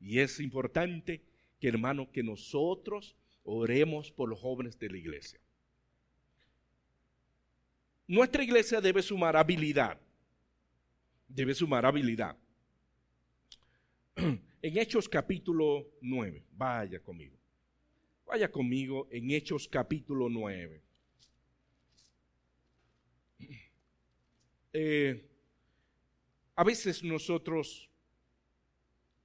Y 0.00 0.18
es 0.18 0.40
importante 0.40 1.22
que, 1.60 1.68
hermano, 1.68 2.10
que 2.10 2.24
nosotros 2.24 3.14
oremos 3.44 4.10
por 4.10 4.28
los 4.28 4.40
jóvenes 4.40 4.76
de 4.80 4.90
la 4.90 4.98
iglesia. 4.98 5.38
Nuestra 8.08 8.42
iglesia 8.42 8.80
debe 8.80 9.02
sumar 9.02 9.36
habilidad. 9.36 9.96
Debe 11.28 11.54
sumar 11.54 11.86
habilidad. 11.86 12.36
En 14.62 14.76
Hechos 14.76 15.08
capítulo 15.08 15.86
9, 16.02 16.44
vaya 16.52 17.00
conmigo. 17.00 17.39
Vaya 18.30 18.48
conmigo 18.48 19.08
en 19.10 19.32
Hechos 19.32 19.66
capítulo 19.66 20.28
9. 20.28 20.80
Eh, 24.72 25.28
a 26.54 26.62
veces 26.62 27.02
nosotros 27.02 27.90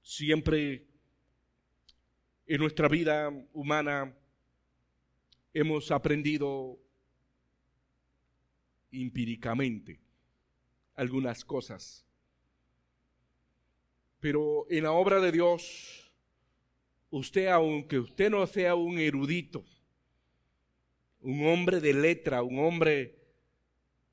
siempre 0.01 0.87
en 2.47 2.59
nuestra 2.59 2.87
vida 2.87 3.29
humana 3.53 4.11
hemos 5.53 5.91
aprendido 5.91 6.79
empíricamente 8.91 9.99
algunas 10.95 11.45
cosas. 11.45 12.07
Pero 14.19 14.65
en 14.71 14.85
la 14.85 14.93
obra 14.93 15.19
de 15.19 15.31
Dios 15.31 16.04
usted, 17.17 17.47
aunque 17.47 17.99
usted 17.99 18.29
no 18.29 18.45
sea 18.47 18.75
un 18.75 18.99
erudito, 18.99 19.63
un 21.21 21.45
hombre 21.47 21.79
de 21.79 21.93
letra, 21.93 22.43
un 22.43 22.59
hombre, 22.59 23.15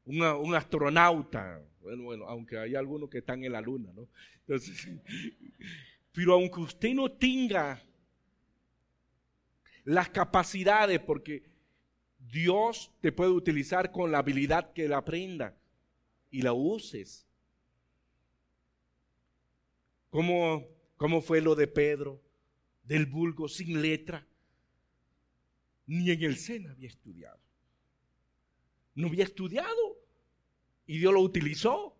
un 0.04 0.54
astronauta, 0.54 1.62
bueno, 1.80 2.04
bueno, 2.04 2.26
aunque 2.26 2.59
hay 2.59 2.75
algunos 2.75 3.11
que 3.11 3.18
están 3.18 3.44
en 3.44 3.52
la 3.52 3.61
luna, 3.61 3.92
¿no? 3.92 4.09
Pero 6.12 6.35
aunque 6.35 6.61
usted 6.61 6.94
no 6.94 7.11
tenga 7.11 7.82
las 9.85 10.09
capacidades, 10.09 11.00
porque 11.00 11.42
Dios 12.18 12.92
te 13.00 13.11
puede 13.11 13.30
utilizar 13.30 13.90
con 13.90 14.12
la 14.12 14.18
habilidad 14.18 14.73
que 14.73 14.88
la 14.88 14.99
aprenda 14.99 15.56
y 16.30 16.42
la 16.42 16.52
uses. 16.52 17.26
¿Cómo, 20.11 20.66
cómo 20.97 21.21
fue 21.21 21.40
lo 21.40 21.54
de 21.54 21.66
Pedro? 21.66 22.21
Del 22.85 23.07
vulgo 23.07 23.49
sin 23.49 23.81
letra, 23.81 24.27
ni 25.87 26.11
en 26.11 26.23
el 26.23 26.37
SENA 26.37 26.71
había 26.73 26.89
estudiado. 26.89 27.39
No 28.95 29.09
había 29.09 29.25
estudiado 29.25 29.99
y 30.87 30.99
Dios 30.99 31.12
lo 31.12 31.21
utilizó. 31.21 31.97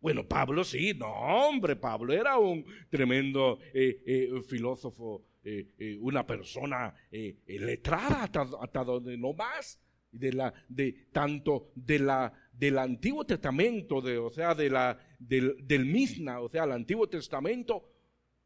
Bueno, 0.00 0.26
Pablo 0.26 0.62
sí, 0.62 0.94
no, 0.94 1.08
hombre, 1.08 1.74
Pablo 1.74 2.12
era 2.12 2.38
un 2.38 2.64
tremendo 2.88 3.58
eh, 3.74 4.02
eh, 4.06 4.42
filósofo, 4.46 5.24
eh, 5.42 5.98
una 6.00 6.26
persona 6.26 6.94
letrada 7.10 8.24
hasta, 8.24 8.84
donde 8.84 9.16
no 9.16 9.32
más, 9.32 9.80
de 10.12 10.32
la, 10.32 10.52
de, 10.68 11.06
tanto 11.12 11.72
de 11.74 11.98
la, 11.98 12.32
del 12.52 12.78
Antiguo 12.78 13.24
Testamento, 13.24 14.00
de, 14.00 14.18
o 14.18 14.30
sea, 14.30 14.54
de 14.54 14.70
la, 14.70 14.98
del, 15.18 15.66
del 15.66 15.86
Misna, 15.86 16.40
o 16.40 16.48
sea, 16.48 16.64
el 16.64 16.72
Antiguo 16.72 17.08
Testamento, 17.08 17.95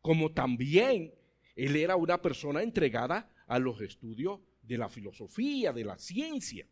como 0.00 0.32
también 0.32 1.12
él 1.56 1.76
era 1.76 1.96
una 1.96 2.20
persona 2.20 2.62
entregada 2.62 3.30
a 3.46 3.58
los 3.58 3.80
estudios 3.80 4.40
de 4.62 4.78
la 4.78 4.88
filosofía, 4.88 5.72
de 5.72 5.84
la 5.84 5.98
ciencia. 5.98 6.66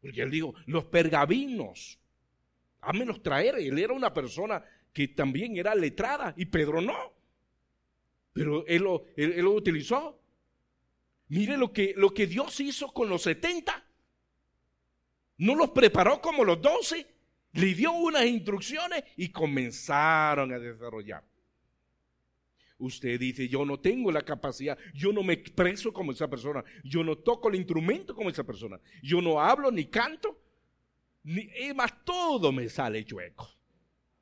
Porque 0.00 0.22
él 0.22 0.30
dijo, 0.30 0.54
los 0.66 0.84
pergaminos, 0.84 1.98
hámelos 2.80 3.22
traer. 3.22 3.56
Él 3.56 3.78
era 3.78 3.92
una 3.92 4.12
persona 4.12 4.62
que 4.92 5.08
también 5.08 5.56
era 5.56 5.74
letrada 5.74 6.34
y 6.36 6.46
Pedro 6.46 6.80
no. 6.80 7.12
Pero 8.32 8.66
él 8.66 8.82
lo, 8.82 9.04
lo 9.16 9.52
utilizó. 9.52 10.20
Mire 11.28 11.56
lo 11.56 11.72
que, 11.72 11.94
lo 11.96 12.12
que 12.12 12.26
Dios 12.26 12.58
hizo 12.60 12.92
con 12.92 13.08
los 13.08 13.22
70. 13.22 13.84
No 15.38 15.54
los 15.54 15.70
preparó 15.70 16.20
como 16.20 16.44
los 16.44 16.60
12. 16.60 17.06
Le 17.52 17.74
dio 17.74 17.92
unas 17.92 18.26
instrucciones 18.26 19.04
y 19.16 19.30
comenzaron 19.30 20.52
a 20.52 20.58
desarrollar. 20.58 21.24
Usted 22.80 23.20
dice, 23.20 23.46
yo 23.46 23.66
no 23.66 23.78
tengo 23.78 24.10
la 24.10 24.22
capacidad, 24.22 24.78
yo 24.94 25.12
no 25.12 25.22
me 25.22 25.34
expreso 25.34 25.92
como 25.92 26.12
esa 26.12 26.28
persona, 26.28 26.64
yo 26.82 27.04
no 27.04 27.18
toco 27.18 27.50
el 27.50 27.56
instrumento 27.56 28.14
como 28.14 28.30
esa 28.30 28.42
persona, 28.42 28.80
yo 29.02 29.20
no 29.20 29.38
hablo 29.38 29.70
ni 29.70 29.84
canto, 29.84 30.40
ni, 31.22 31.46
más 31.74 32.04
todo 32.04 32.50
me 32.52 32.70
sale 32.70 33.04
chueco. 33.04 33.48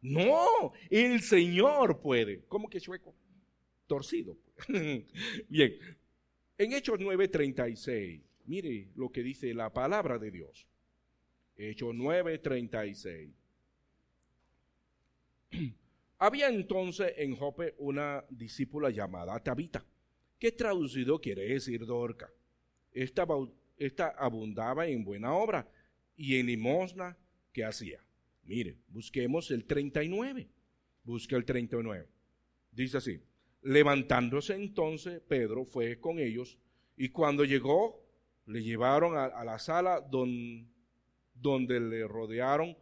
No, 0.00 0.72
el 0.90 1.20
Señor 1.22 2.00
puede. 2.00 2.44
¿Cómo 2.46 2.68
que 2.68 2.80
chueco? 2.80 3.14
Torcido. 3.86 4.36
Bien, 5.48 5.78
en 6.58 6.72
Hechos 6.72 6.98
9:36, 6.98 8.22
mire 8.46 8.88
lo 8.96 9.10
que 9.10 9.22
dice 9.22 9.54
la 9.54 9.72
palabra 9.72 10.18
de 10.18 10.32
Dios. 10.32 10.66
Hechos 11.56 11.94
9:36. 11.94 13.32
Había 16.18 16.48
entonces 16.48 17.12
en 17.16 17.36
Jope 17.36 17.74
una 17.78 18.24
discípula 18.28 18.90
llamada 18.90 19.38
Tabita, 19.42 19.84
que 20.38 20.50
traducido 20.50 21.20
quiere 21.20 21.42
decir 21.42 21.86
Dorca. 21.86 22.28
Esta, 22.90 23.24
esta 23.76 24.08
abundaba 24.08 24.88
en 24.88 25.04
buena 25.04 25.32
obra 25.32 25.70
y 26.16 26.36
en 26.36 26.46
limosna 26.46 27.16
que 27.52 27.64
hacía. 27.64 28.04
Mire, 28.42 28.78
busquemos 28.88 29.50
el 29.52 29.64
39. 29.64 30.48
Busque 31.04 31.36
el 31.36 31.44
39. 31.44 32.08
Dice 32.72 32.96
así, 32.96 33.22
levantándose 33.62 34.54
entonces 34.54 35.20
Pedro 35.20 35.64
fue 35.64 36.00
con 36.00 36.18
ellos 36.18 36.58
y 36.96 37.10
cuando 37.10 37.44
llegó 37.44 38.04
le 38.46 38.62
llevaron 38.62 39.16
a, 39.16 39.44
la 39.44 39.58
sala 39.60 40.00
donde 40.00 41.80
le 41.80 42.08
rodearon 42.08 42.76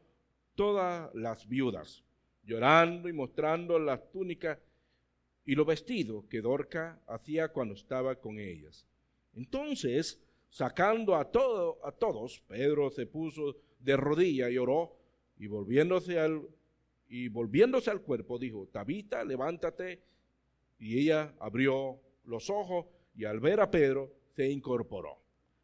todas 0.54 1.14
las 1.14 1.46
viudas 1.48 2.05
llorando 2.46 3.08
y 3.08 3.12
mostrando 3.12 3.78
las 3.78 4.10
túnicas 4.10 4.58
y 5.44 5.54
los 5.54 5.66
vestidos 5.66 6.24
que 6.24 6.40
Dorca 6.40 7.00
hacía 7.06 7.48
cuando 7.48 7.74
estaba 7.74 8.14
con 8.16 8.38
ellas. 8.38 8.86
Entonces, 9.34 10.20
sacando 10.48 11.14
a, 11.16 11.30
todo, 11.30 11.78
a 11.84 11.92
todos, 11.92 12.40
Pedro 12.48 12.90
se 12.90 13.06
puso 13.06 13.56
de 13.78 13.96
rodilla 13.96 14.48
y 14.48 14.58
oró, 14.58 14.96
y 15.38 15.46
volviéndose 15.46 16.18
al, 16.18 16.42
y 17.08 17.28
volviéndose 17.28 17.90
al 17.90 18.00
cuerpo 18.00 18.38
dijo, 18.38 18.66
Tabita, 18.72 19.24
levántate. 19.24 20.00
Y 20.78 20.98
ella 20.98 21.34
abrió 21.38 22.00
los 22.24 22.50
ojos 22.50 22.86
y 23.14 23.24
al 23.24 23.40
ver 23.40 23.60
a 23.60 23.70
Pedro 23.70 24.12
se 24.34 24.48
incorporó. 24.48 25.18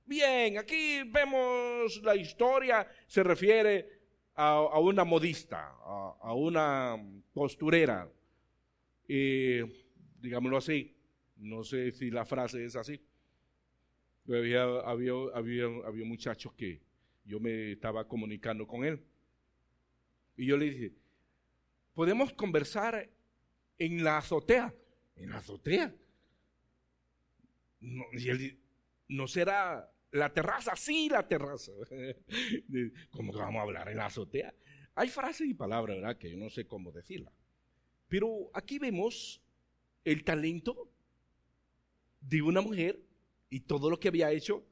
Bien, 0.04 0.58
aquí 0.58 1.02
vemos 1.04 2.00
la 2.02 2.16
historia, 2.16 2.86
se 3.06 3.22
refiere 3.22 4.01
a, 4.34 4.78
una 4.78 5.04
modista, 5.04 5.74
a, 5.84 6.34
una 6.34 6.96
costurera, 7.34 8.10
digámoslo 9.06 10.56
así, 10.56 10.96
no 11.36 11.64
sé 11.64 11.92
si 11.92 12.10
la 12.10 12.24
frase 12.24 12.64
es 12.64 12.76
así. 12.76 13.00
Había, 14.28 14.62
había, 14.62 15.12
había, 15.34 15.64
había 15.84 16.06
muchachos 16.06 16.52
que 16.54 16.80
yo 17.24 17.40
me 17.40 17.72
estaba 17.72 18.06
comunicando 18.06 18.66
con 18.66 18.84
él. 18.84 19.04
Y 20.36 20.46
yo 20.46 20.56
le 20.56 20.70
dije, 20.70 20.92
podemos 21.94 22.32
conversar 22.32 23.10
en 23.78 24.04
la 24.04 24.18
azotea. 24.18 24.74
En 25.16 25.30
la 25.30 25.38
azotea. 25.38 25.94
y 27.80 28.28
él, 28.28 28.58
no 29.08 29.26
será 29.26 29.91
la 30.12 30.32
terraza, 30.32 30.76
sí, 30.76 31.08
la 31.08 31.26
terraza. 31.26 31.72
¿Cómo 33.10 33.32
vamos 33.32 33.58
a 33.58 33.62
hablar 33.62 33.88
en 33.88 33.96
la 33.96 34.06
azotea? 34.06 34.54
Hay 34.94 35.08
frases 35.08 35.48
y 35.48 35.54
palabras, 35.54 35.96
¿verdad? 35.96 36.18
Que 36.18 36.30
yo 36.30 36.36
no 36.36 36.50
sé 36.50 36.66
cómo 36.66 36.92
decirla. 36.92 37.32
Pero 38.08 38.50
aquí 38.52 38.78
vemos 38.78 39.42
el 40.04 40.22
talento 40.22 40.90
de 42.20 42.42
una 42.42 42.60
mujer 42.60 43.02
y 43.48 43.60
todo 43.60 43.88
lo 43.88 43.98
que 43.98 44.08
había 44.08 44.30
hecho. 44.30 44.64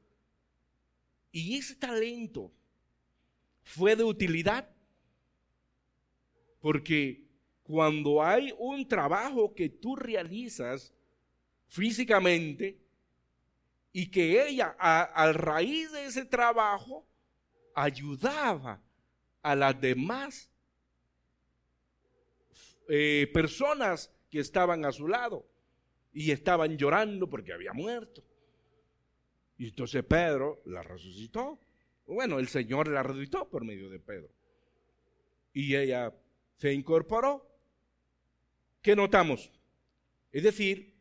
Y 1.31 1.57
ese 1.57 1.75
talento 1.75 2.51
fue 3.63 3.95
de 3.95 4.03
utilidad. 4.03 4.69
Porque 6.59 7.25
cuando 7.63 8.23
hay 8.23 8.53
un 8.59 8.87
trabajo 8.87 9.55
que 9.55 9.69
tú 9.69 9.95
realizas 9.95 10.93
físicamente, 11.67 12.77
y 13.93 14.09
que 14.09 14.47
ella, 14.47 14.75
a, 14.79 15.31
raíz 15.33 15.91
de 15.91 16.05
ese 16.05 16.25
trabajo, 16.25 17.05
ayudaba 17.75 18.81
a 19.41 19.55
las 19.55 19.79
demás 19.79 20.49
eh, 22.87 23.29
personas 23.33 24.11
que 24.29 24.39
estaban 24.39 24.85
a 24.85 24.91
su 24.91 25.07
lado 25.07 25.45
y 26.13 26.31
estaban 26.31 26.77
llorando 26.77 27.29
porque 27.29 27.53
había 27.53 27.73
muerto. 27.73 28.23
Y 29.57 29.67
entonces 29.69 30.03
Pedro 30.03 30.61
la 30.65 30.81
resucitó. 30.81 31.59
Bueno, 32.05 32.39
el 32.39 32.47
Señor 32.47 32.87
la 32.87 33.03
resucitó 33.03 33.49
por 33.49 33.63
medio 33.63 33.89
de 33.89 33.99
Pedro. 33.99 34.29
Y 35.53 35.75
ella 35.75 36.13
se 36.57 36.73
incorporó. 36.73 37.47
¿Qué 38.81 38.95
notamos? 38.95 39.51
Es 40.31 40.43
decir, 40.43 40.95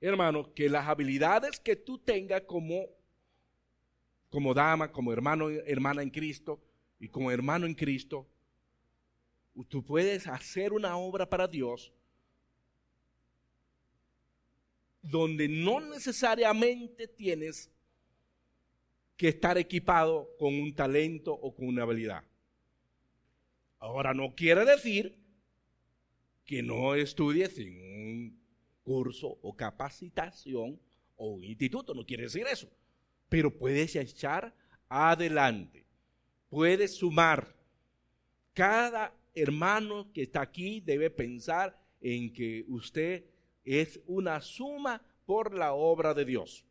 hermano, 0.00 0.52
que 0.54 0.68
las 0.68 0.86
habilidades 0.86 1.58
que 1.60 1.76
tú 1.76 1.98
tengas 1.98 2.42
como, 2.42 2.86
como 4.28 4.54
dama, 4.54 4.92
como 4.92 5.12
hermano, 5.12 5.48
hermana 5.50 6.02
en 6.02 6.10
Cristo 6.10 6.60
y 6.98 7.08
como 7.08 7.30
hermano 7.30 7.66
en 7.66 7.74
Cristo, 7.74 8.26
tú 9.68 9.82
puedes 9.82 10.26
hacer 10.26 10.72
una 10.72 10.96
obra 10.96 11.28
para 11.28 11.48
Dios 11.48 11.92
donde 15.02 15.48
no 15.48 15.80
necesariamente 15.80 17.06
tienes 17.06 17.70
que 19.16 19.28
estar 19.28 19.56
equipado 19.56 20.28
con 20.38 20.54
un 20.54 20.74
talento 20.74 21.32
o 21.32 21.54
con 21.54 21.68
una 21.68 21.82
habilidad. 21.82 22.24
Ahora 23.78 24.12
no 24.12 24.34
quiere 24.34 24.64
decir 24.64 25.16
que 26.44 26.62
no 26.62 26.94
estudies 26.94 27.58
en 27.58 27.95
curso 28.86 29.36
o 29.42 29.56
capacitación 29.56 30.80
o 31.16 31.30
un 31.30 31.42
instituto, 31.42 31.92
no 31.92 32.06
quiere 32.06 32.22
decir 32.22 32.46
eso, 32.46 32.70
pero 33.28 33.50
puedes 33.50 33.96
echar 33.96 34.54
adelante, 34.88 35.84
puedes 36.48 36.96
sumar. 36.96 37.56
Cada 38.54 39.12
hermano 39.34 40.12
que 40.12 40.22
está 40.22 40.42
aquí 40.42 40.80
debe 40.80 41.10
pensar 41.10 41.76
en 42.00 42.32
que 42.32 42.64
usted 42.68 43.24
es 43.64 44.00
una 44.06 44.40
suma 44.40 45.02
por 45.26 45.52
la 45.52 45.72
obra 45.72 46.14
de 46.14 46.24
Dios. 46.24 46.64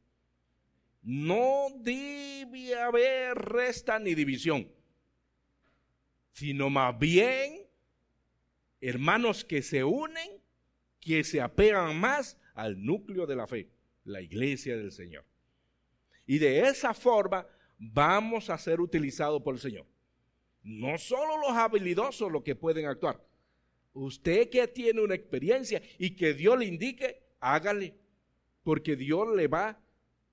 No 1.02 1.68
debe 1.76 2.76
haber 2.76 3.36
resta 3.36 4.00
ni 4.00 4.16
división, 4.16 4.72
sino 6.32 6.70
más 6.70 6.98
bien 6.98 7.68
hermanos 8.80 9.44
que 9.44 9.62
se 9.62 9.84
unen, 9.84 10.45
que 11.06 11.24
se 11.24 11.40
apegan 11.40 11.98
más 12.00 12.36
al 12.56 12.84
núcleo 12.84 13.28
de 13.28 13.36
la 13.36 13.46
fe, 13.46 13.70
la 14.06 14.22
iglesia 14.22 14.76
del 14.76 14.92
Señor. 14.92 15.24
Y 16.26 16.40
de 16.40 16.62
esa 16.62 16.96
forma 16.96 17.48
vamos 17.78 18.50
a 18.50 18.58
ser 18.58 18.82
utilizados 18.82 19.42
por 19.44 19.54
el 19.54 19.62
Señor. 19.62 19.86
No 20.64 20.98
solo 20.98 21.38
los 21.38 21.52
habilidosos 21.52 22.32
los 22.32 22.42
que 22.42 22.56
pueden 22.56 22.88
actuar. 22.88 23.24
Usted 23.94 24.50
que 24.50 24.68
tiene 24.68 25.00
una 25.00 25.14
experiencia 25.14 25.80
y 26.00 26.16
que 26.16 26.34
Dios 26.34 26.58
le 26.58 26.66
indique, 26.66 27.22
hágale, 27.40 27.94
porque 28.64 28.96
Dios 28.96 29.28
le 29.36 29.48
va 29.48 29.80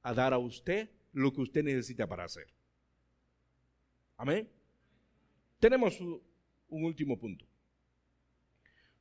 a 0.00 0.14
dar 0.14 0.32
a 0.32 0.38
usted 0.38 0.88
lo 1.12 1.34
que 1.34 1.42
usted 1.42 1.62
necesita 1.62 2.06
para 2.06 2.24
hacer. 2.24 2.46
Amén. 4.16 4.48
Tenemos 5.60 6.00
un 6.00 6.22
último 6.68 7.18
punto. 7.18 7.44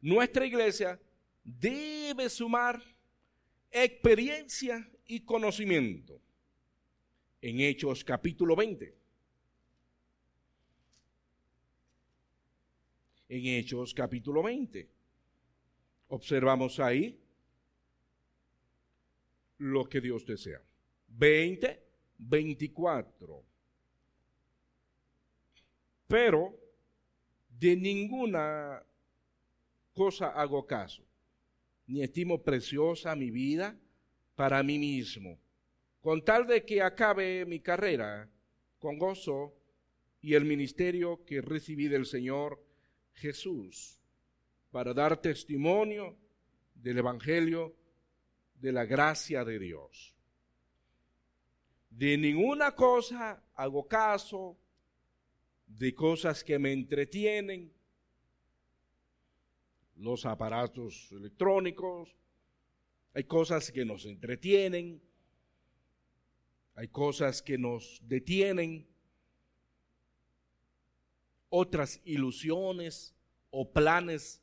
Nuestra 0.01 0.45
iglesia 0.45 0.99
debe 1.43 2.30
sumar 2.30 2.82
experiencia 3.71 4.89
y 5.06 5.21
conocimiento. 5.21 6.21
En 7.41 7.60
Hechos 7.60 8.04
capítulo 8.04 8.56
20. 8.56 8.95
En 13.30 13.45
Hechos 13.45 13.93
capítulo 13.93 14.43
20. 14.43 14.89
Observamos 16.10 16.80
ahí 16.80 17.19
lo 19.58 19.88
que 19.88 20.01
Dios 20.01 20.25
desea. 20.25 20.62
20, 21.08 21.84
24. 22.17 23.43
Pero 26.08 26.58
de 27.49 27.75
ninguna 27.77 28.84
cosa 29.93 30.30
hago 30.30 30.65
caso, 30.65 31.04
ni 31.91 32.01
estimo 32.01 32.41
preciosa 32.41 33.17
mi 33.17 33.32
vida 33.32 33.77
para 34.36 34.63
mí 34.63 34.80
mismo, 34.80 35.38
con 35.99 36.23
tal 36.23 36.47
de 36.47 36.63
que 36.63 36.82
acabe 36.82 37.45
mi 37.45 37.60
carrera 37.60 38.30
con 38.80 38.97
gozo 38.97 39.54
y 40.21 40.34
el 40.36 40.45
ministerio 40.45 41.25
que 41.25 41.41
recibí 41.41 41.89
del 41.89 42.06
Señor 42.06 42.63
Jesús, 43.15 43.99
para 44.71 44.93
dar 44.93 45.21
testimonio 45.21 46.15
del 46.75 46.99
Evangelio 46.99 47.75
de 48.56 48.71
la 48.71 48.86
gracia 48.86 49.43
de 49.43 49.60
Dios. 49.60 50.15
De 51.89 52.17
ninguna 52.17 52.73
cosa 52.73 53.43
hago 53.54 53.86
caso, 53.86 54.58
de 55.67 55.93
cosas 55.93 56.41
que 56.41 56.58
me 56.58 56.71
entretienen, 56.71 57.73
los 60.01 60.25
aparatos 60.25 61.11
electrónicos, 61.11 62.17
hay 63.13 63.23
cosas 63.25 63.71
que 63.71 63.85
nos 63.85 64.05
entretienen, 64.05 64.99
hay 66.73 66.87
cosas 66.87 67.41
que 67.41 67.57
nos 67.57 68.01
detienen, 68.03 68.87
otras 71.49 72.01
ilusiones 72.03 73.13
o 73.51 73.71
planes 73.71 74.41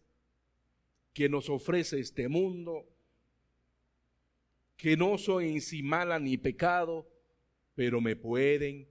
que 1.12 1.28
nos 1.28 1.48
ofrece 1.48 1.98
este 1.98 2.28
mundo, 2.28 2.86
que 4.76 4.96
no 4.96 5.18
son 5.18 5.42
en 5.42 5.60
sí 5.60 5.82
mala 5.82 6.20
ni 6.20 6.36
pecado, 6.36 7.10
pero 7.74 8.00
me 8.00 8.14
pueden 8.14 8.88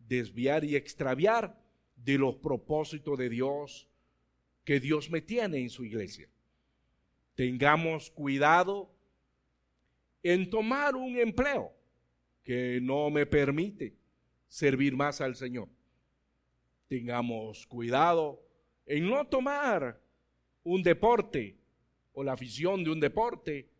desviar 0.00 0.64
y 0.64 0.74
extraviar 0.74 1.62
de 1.94 2.18
los 2.18 2.34
propósitos 2.36 3.16
de 3.18 3.28
Dios 3.28 3.88
que 4.68 4.80
Dios 4.80 5.10
me 5.10 5.22
tiene 5.22 5.62
en 5.62 5.70
su 5.70 5.82
iglesia. 5.82 6.28
Tengamos 7.34 8.10
cuidado 8.10 8.94
en 10.22 10.50
tomar 10.50 10.94
un 10.94 11.16
empleo 11.16 11.72
que 12.44 12.78
no 12.82 13.08
me 13.08 13.24
permite 13.24 13.96
servir 14.46 14.94
más 14.94 15.22
al 15.22 15.36
Señor. 15.36 15.70
Tengamos 16.86 17.66
cuidado 17.66 18.46
en 18.84 19.08
no 19.08 19.26
tomar 19.26 19.98
un 20.64 20.82
deporte 20.82 21.56
o 22.12 22.22
la 22.22 22.34
afición 22.34 22.84
de 22.84 22.90
un 22.90 23.00
deporte 23.00 23.70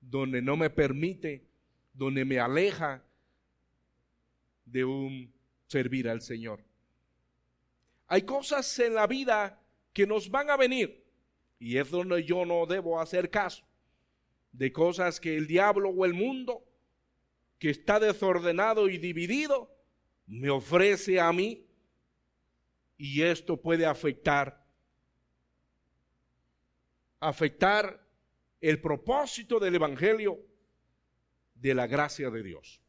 donde 0.00 0.40
no 0.40 0.56
me 0.56 0.70
permite, 0.70 1.44
donde 1.92 2.24
me 2.24 2.38
aleja 2.38 3.04
de 4.64 4.86
un 4.86 5.34
servir 5.66 6.08
al 6.08 6.22
Señor. 6.22 6.64
Hay 8.06 8.22
cosas 8.22 8.78
en 8.78 8.94
la 8.94 9.06
vida 9.06 9.60
que 9.94 10.06
nos 10.06 10.28
van 10.30 10.50
a 10.50 10.58
venir. 10.58 11.02
Y 11.58 11.78
es 11.78 11.90
donde 11.90 12.24
yo 12.24 12.44
no 12.44 12.66
debo 12.66 13.00
hacer 13.00 13.30
caso 13.30 13.64
de 14.52 14.72
cosas 14.72 15.18
que 15.18 15.36
el 15.36 15.46
diablo 15.46 15.88
o 15.88 16.04
el 16.04 16.12
mundo, 16.12 16.64
que 17.58 17.70
está 17.70 17.98
desordenado 17.98 18.88
y 18.88 18.98
dividido, 18.98 19.74
me 20.26 20.50
ofrece 20.50 21.20
a 21.20 21.32
mí. 21.32 21.66
Y 22.96 23.22
esto 23.22 23.56
puede 23.56 23.86
afectar, 23.86 24.64
afectar 27.20 28.06
el 28.60 28.80
propósito 28.80 29.58
del 29.58 29.76
Evangelio 29.76 30.38
de 31.54 31.74
la 31.74 31.86
gracia 31.86 32.30
de 32.30 32.42
Dios. 32.42 32.80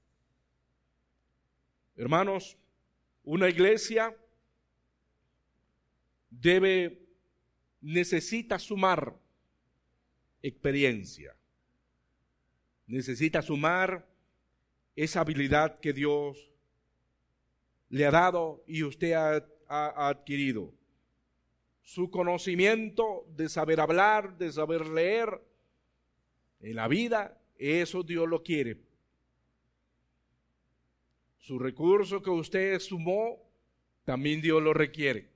Hermanos, 1.95 2.57
una 3.23 3.49
iglesia 3.49 4.15
debe, 6.41 6.99
necesita 7.81 8.59
sumar 8.59 9.15
experiencia, 10.41 11.35
necesita 12.87 13.41
sumar 13.41 14.07
esa 14.95 15.21
habilidad 15.21 15.79
que 15.79 15.93
Dios 15.93 16.51
le 17.89 18.05
ha 18.05 18.11
dado 18.11 18.63
y 18.67 18.83
usted 18.83 19.13
ha, 19.13 19.43
adquirido. 19.67 20.71
Su 21.81 22.11
conocimiento 22.11 23.25
de 23.35 23.49
saber 23.49 23.79
hablar, 23.79 24.37
de 24.37 24.51
saber 24.51 24.85
leer 24.87 25.41
en 26.59 26.75
la 26.75 26.87
vida, 26.87 27.39
eso 27.57 28.03
Dios 28.03 28.27
lo 28.27 28.43
quiere. 28.43 28.77
Su 31.39 31.59
recurso 31.59 32.21
que 32.21 32.29
usted 32.29 32.79
sumó, 32.79 33.41
también 34.03 34.41
Dios 34.41 34.61
lo 34.61 34.73
requiere 34.73 35.34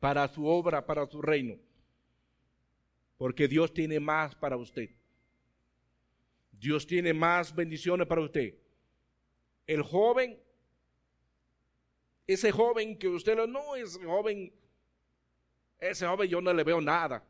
para 0.00 0.26
su 0.26 0.44
obra, 0.46 0.84
para 0.84 1.06
su 1.06 1.22
reino. 1.22 1.56
Porque 3.16 3.46
Dios 3.46 3.72
tiene 3.72 4.00
más 4.00 4.34
para 4.34 4.56
usted. 4.56 4.90
Dios 6.50 6.86
tiene 6.86 7.14
más 7.14 7.54
bendiciones 7.54 8.06
para 8.06 8.22
usted. 8.22 8.54
El 9.66 9.82
joven 9.82 10.36
ese 12.32 12.52
joven 12.52 12.96
que 12.96 13.08
usted 13.08 13.36
lo, 13.36 13.48
no, 13.48 13.74
ese 13.74 14.04
joven, 14.04 14.52
ese 15.80 16.06
joven 16.06 16.28
yo 16.28 16.40
no 16.40 16.52
le 16.52 16.62
veo 16.62 16.80
nada. 16.80 17.26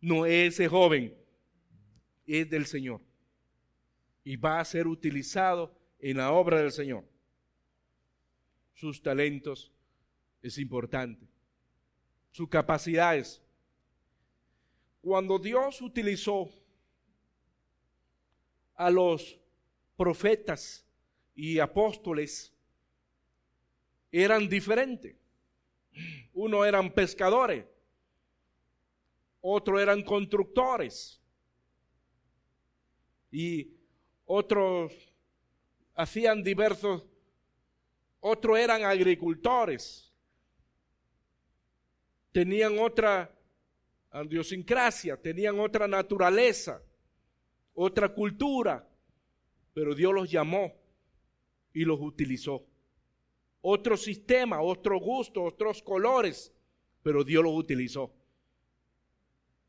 No, 0.00 0.26
ese 0.26 0.66
joven 0.66 1.16
es 2.26 2.50
del 2.50 2.66
Señor 2.66 3.00
y 4.24 4.34
va 4.34 4.58
a 4.58 4.64
ser 4.64 4.88
utilizado 4.88 5.72
en 6.00 6.16
la 6.16 6.32
obra 6.32 6.60
del 6.60 6.72
Señor. 6.72 7.04
Sus 8.74 9.00
talentos 9.00 9.70
es 10.42 10.58
importante, 10.58 11.26
sus 12.30 12.48
capacidades. 12.48 13.42
Cuando 15.02 15.38
Dios 15.38 15.80
utilizó 15.80 16.50
a 18.74 18.90
los 18.90 19.38
profetas 19.96 20.84
y 21.34 21.58
apóstoles, 21.58 22.52
eran 24.12 24.48
diferentes. 24.48 25.16
Uno 26.32 26.64
eran 26.64 26.90
pescadores, 26.90 27.64
otro 29.40 29.80
eran 29.80 30.02
constructores 30.02 31.20
y 33.30 33.70
otros 34.24 34.92
hacían 35.94 36.42
diversos, 36.42 37.04
otros 38.20 38.58
eran 38.58 38.84
agricultores, 38.84 40.09
tenían 42.32 42.78
otra 42.78 43.30
idiosincrasia, 44.24 45.16
tenían 45.16 45.58
otra 45.60 45.86
naturaleza, 45.86 46.82
otra 47.74 48.08
cultura, 48.08 48.86
pero 49.72 49.94
Dios 49.94 50.12
los 50.12 50.30
llamó 50.30 50.72
y 51.72 51.84
los 51.84 52.00
utilizó. 52.00 52.66
Otro 53.62 53.96
sistema, 53.96 54.60
otro 54.60 54.98
gusto, 54.98 55.42
otros 55.42 55.82
colores, 55.82 56.52
pero 57.02 57.24
Dios 57.24 57.44
los 57.44 57.54
utilizó. 57.54 58.12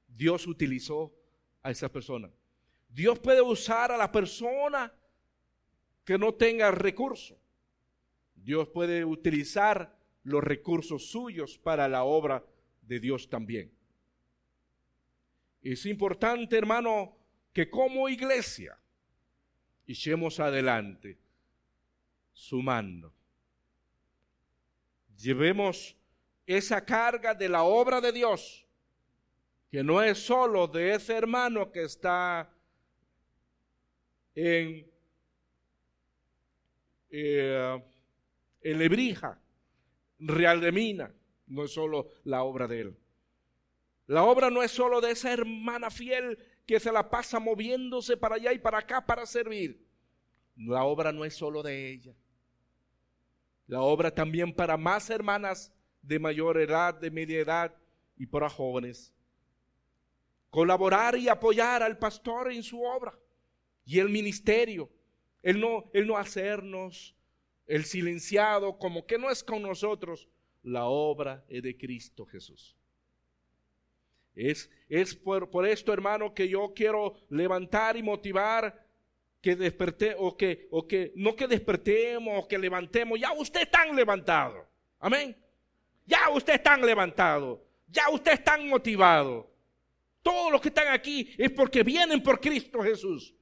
Dios 0.07 0.47
utilizó 0.47 1.13
a 1.61 1.71
esa 1.71 1.89
persona. 1.89 2.29
Dios 2.89 3.19
puede 3.19 3.41
usar 3.41 3.91
a 3.91 3.97
la 3.97 4.11
persona 4.11 4.93
que 6.03 6.17
no 6.17 6.33
tenga 6.33 6.71
recursos. 6.71 7.37
Dios 8.35 8.67
puede 8.69 9.05
utilizar 9.05 9.97
los 10.23 10.43
recursos 10.43 11.09
suyos 11.09 11.57
para 11.57 11.87
la 11.87 12.03
obra 12.03 12.43
de 12.91 12.99
Dios 12.99 13.29
también. 13.29 13.71
Es 15.61 15.85
importante, 15.85 16.57
hermano, 16.57 17.15
que 17.53 17.69
como 17.69 18.09
iglesia 18.09 18.77
echemos 19.87 20.41
adelante 20.41 21.17
sumando. 22.33 23.13
Llevemos 25.17 25.95
esa 26.45 26.83
carga 26.83 27.33
de 27.33 27.47
la 27.47 27.63
obra 27.63 28.01
de 28.01 28.11
Dios, 28.11 28.67
que 29.69 29.85
no 29.85 30.03
es 30.03 30.17
solo 30.17 30.67
de 30.67 30.93
ese 30.93 31.15
hermano 31.15 31.71
que 31.71 31.83
está 31.83 32.53
en 34.35 34.85
eh, 37.09 37.83
en 38.63 38.79
Lebrija, 38.79 39.39
Real 40.19 40.59
de 40.59 40.71
Mina, 40.73 41.13
no 41.51 41.65
es 41.65 41.71
solo 41.71 42.07
la 42.23 42.43
obra 42.43 42.67
de 42.67 42.81
él. 42.81 42.97
La 44.07 44.23
obra 44.23 44.49
no 44.49 44.63
es 44.63 44.71
solo 44.71 45.01
de 45.01 45.11
esa 45.11 45.31
hermana 45.31 45.89
fiel 45.89 46.37
que 46.65 46.79
se 46.79 46.91
la 46.91 47.09
pasa 47.09 47.39
moviéndose 47.39 48.17
para 48.17 48.35
allá 48.35 48.53
y 48.53 48.59
para 48.59 48.79
acá 48.79 49.05
para 49.05 49.25
servir. 49.25 49.85
La 50.55 50.83
obra 50.83 51.11
no 51.11 51.25
es 51.25 51.35
solo 51.35 51.61
de 51.63 51.91
ella. 51.91 52.13
La 53.67 53.81
obra 53.81 54.13
también 54.13 54.53
para 54.53 54.77
más 54.77 55.09
hermanas 55.09 55.73
de 56.01 56.19
mayor 56.19 56.59
edad, 56.59 56.93
de 56.93 57.11
media 57.11 57.39
edad 57.39 57.75
y 58.17 58.25
para 58.25 58.49
jóvenes. 58.49 59.13
Colaborar 60.49 61.15
y 61.15 61.29
apoyar 61.29 61.83
al 61.83 61.97
pastor 61.97 62.51
en 62.51 62.63
su 62.63 62.81
obra 62.81 63.17
y 63.85 63.99
el 63.99 64.09
ministerio 64.09 64.89
el 65.41 65.59
no, 65.59 65.89
el 65.93 66.07
no 66.07 66.17
hacernos 66.17 67.15
el 67.71 67.85
silenciado 67.85 68.77
como 68.77 69.05
que 69.05 69.17
no 69.17 69.29
es 69.29 69.43
con 69.43 69.61
nosotros. 69.61 70.27
La 70.63 70.85
obra 70.85 71.43
es 71.47 71.63
de 71.63 71.77
Cristo 71.77 72.25
Jesús. 72.25 72.75
Es, 74.35 74.69
es 74.87 75.15
por, 75.15 75.49
por, 75.49 75.67
esto, 75.67 75.91
hermano, 75.91 76.33
que 76.33 76.47
yo 76.47 76.71
quiero 76.73 77.15
levantar 77.29 77.97
y 77.97 78.03
motivar 78.03 78.85
que 79.41 79.55
desperté 79.55 80.15
o 80.17 80.37
que, 80.37 80.67
o 80.69 80.87
que 80.87 81.11
no 81.15 81.35
que 81.35 81.47
despertemos 81.47 82.43
o 82.43 82.47
que 82.47 82.57
levantemos. 82.57 83.19
Ya 83.19 83.33
usted 83.33 83.61
está 83.61 83.85
levantado. 83.85 84.67
Amén. 84.99 85.35
Ya 86.05 86.29
usted 86.29 86.53
está 86.53 86.77
levantado. 86.77 87.65
Ya 87.87 88.09
usted 88.09 88.33
está 88.33 88.57
motivado. 88.57 89.51
Todos 90.21 90.51
los 90.51 90.61
que 90.61 90.69
están 90.69 90.87
aquí 90.89 91.33
es 91.37 91.51
porque 91.51 91.83
vienen 91.83 92.21
por 92.21 92.39
Cristo 92.39 92.81
Jesús. 92.81 93.35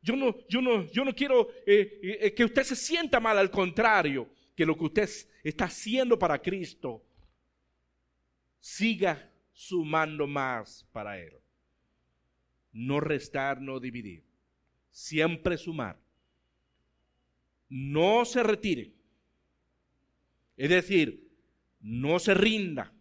Yo 0.00 0.14
no, 0.14 0.36
yo 0.48 0.62
no, 0.62 0.84
yo 0.92 1.04
no 1.04 1.12
quiero 1.12 1.48
eh, 1.66 2.18
eh, 2.20 2.34
que 2.34 2.44
usted 2.44 2.62
se 2.62 2.76
sienta 2.76 3.18
mal, 3.18 3.36
al 3.36 3.50
contrario, 3.50 4.28
que 4.56 4.66
lo 4.66 4.76
que 4.76 4.84
usted 4.84 5.08
está 5.44 5.66
haciendo 5.66 6.18
para 6.18 6.40
Cristo 6.40 7.04
siga 8.58 9.30
sumando 9.52 10.26
más 10.26 10.86
para 10.90 11.20
Él. 11.20 11.34
No 12.72 13.00
restar, 13.00 13.60
no 13.60 13.78
dividir. 13.78 14.24
Siempre 14.90 15.58
sumar. 15.58 16.00
No 17.68 18.24
se 18.24 18.42
retire. 18.42 18.92
Es 20.56 20.70
decir, 20.70 21.30
no 21.80 22.18
se 22.18 22.34
rinda. 22.34 22.92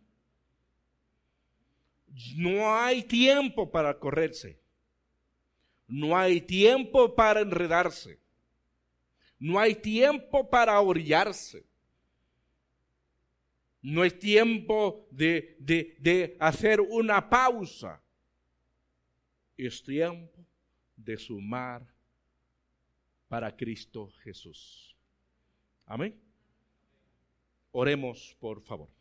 No 2.36 2.76
hay 2.76 3.04
tiempo 3.04 3.72
para 3.72 3.98
correrse. 3.98 4.60
No 5.88 6.18
hay 6.18 6.42
tiempo 6.42 7.16
para 7.16 7.42
enredarse. 7.42 8.20
No 9.38 9.60
hay 9.60 9.76
tiempo 9.76 10.50
para 10.50 10.80
orillarse. 10.80 11.66
No 13.82 14.04
es 14.04 14.18
tiempo 14.18 15.08
de, 15.12 15.56
de 15.60 16.38
hacer 16.40 16.82
una 16.82 17.30
pausa. 17.30 18.02
Es 19.58 19.84
tiempo 19.84 20.46
de 20.96 21.18
sumar 21.18 21.86
para 23.28 23.56
Cristo 23.56 24.10
Jesús. 24.24 24.96
Amén. 25.86 26.20
Oremos, 27.72 28.36
por 28.40 28.62
favor. 28.62 28.95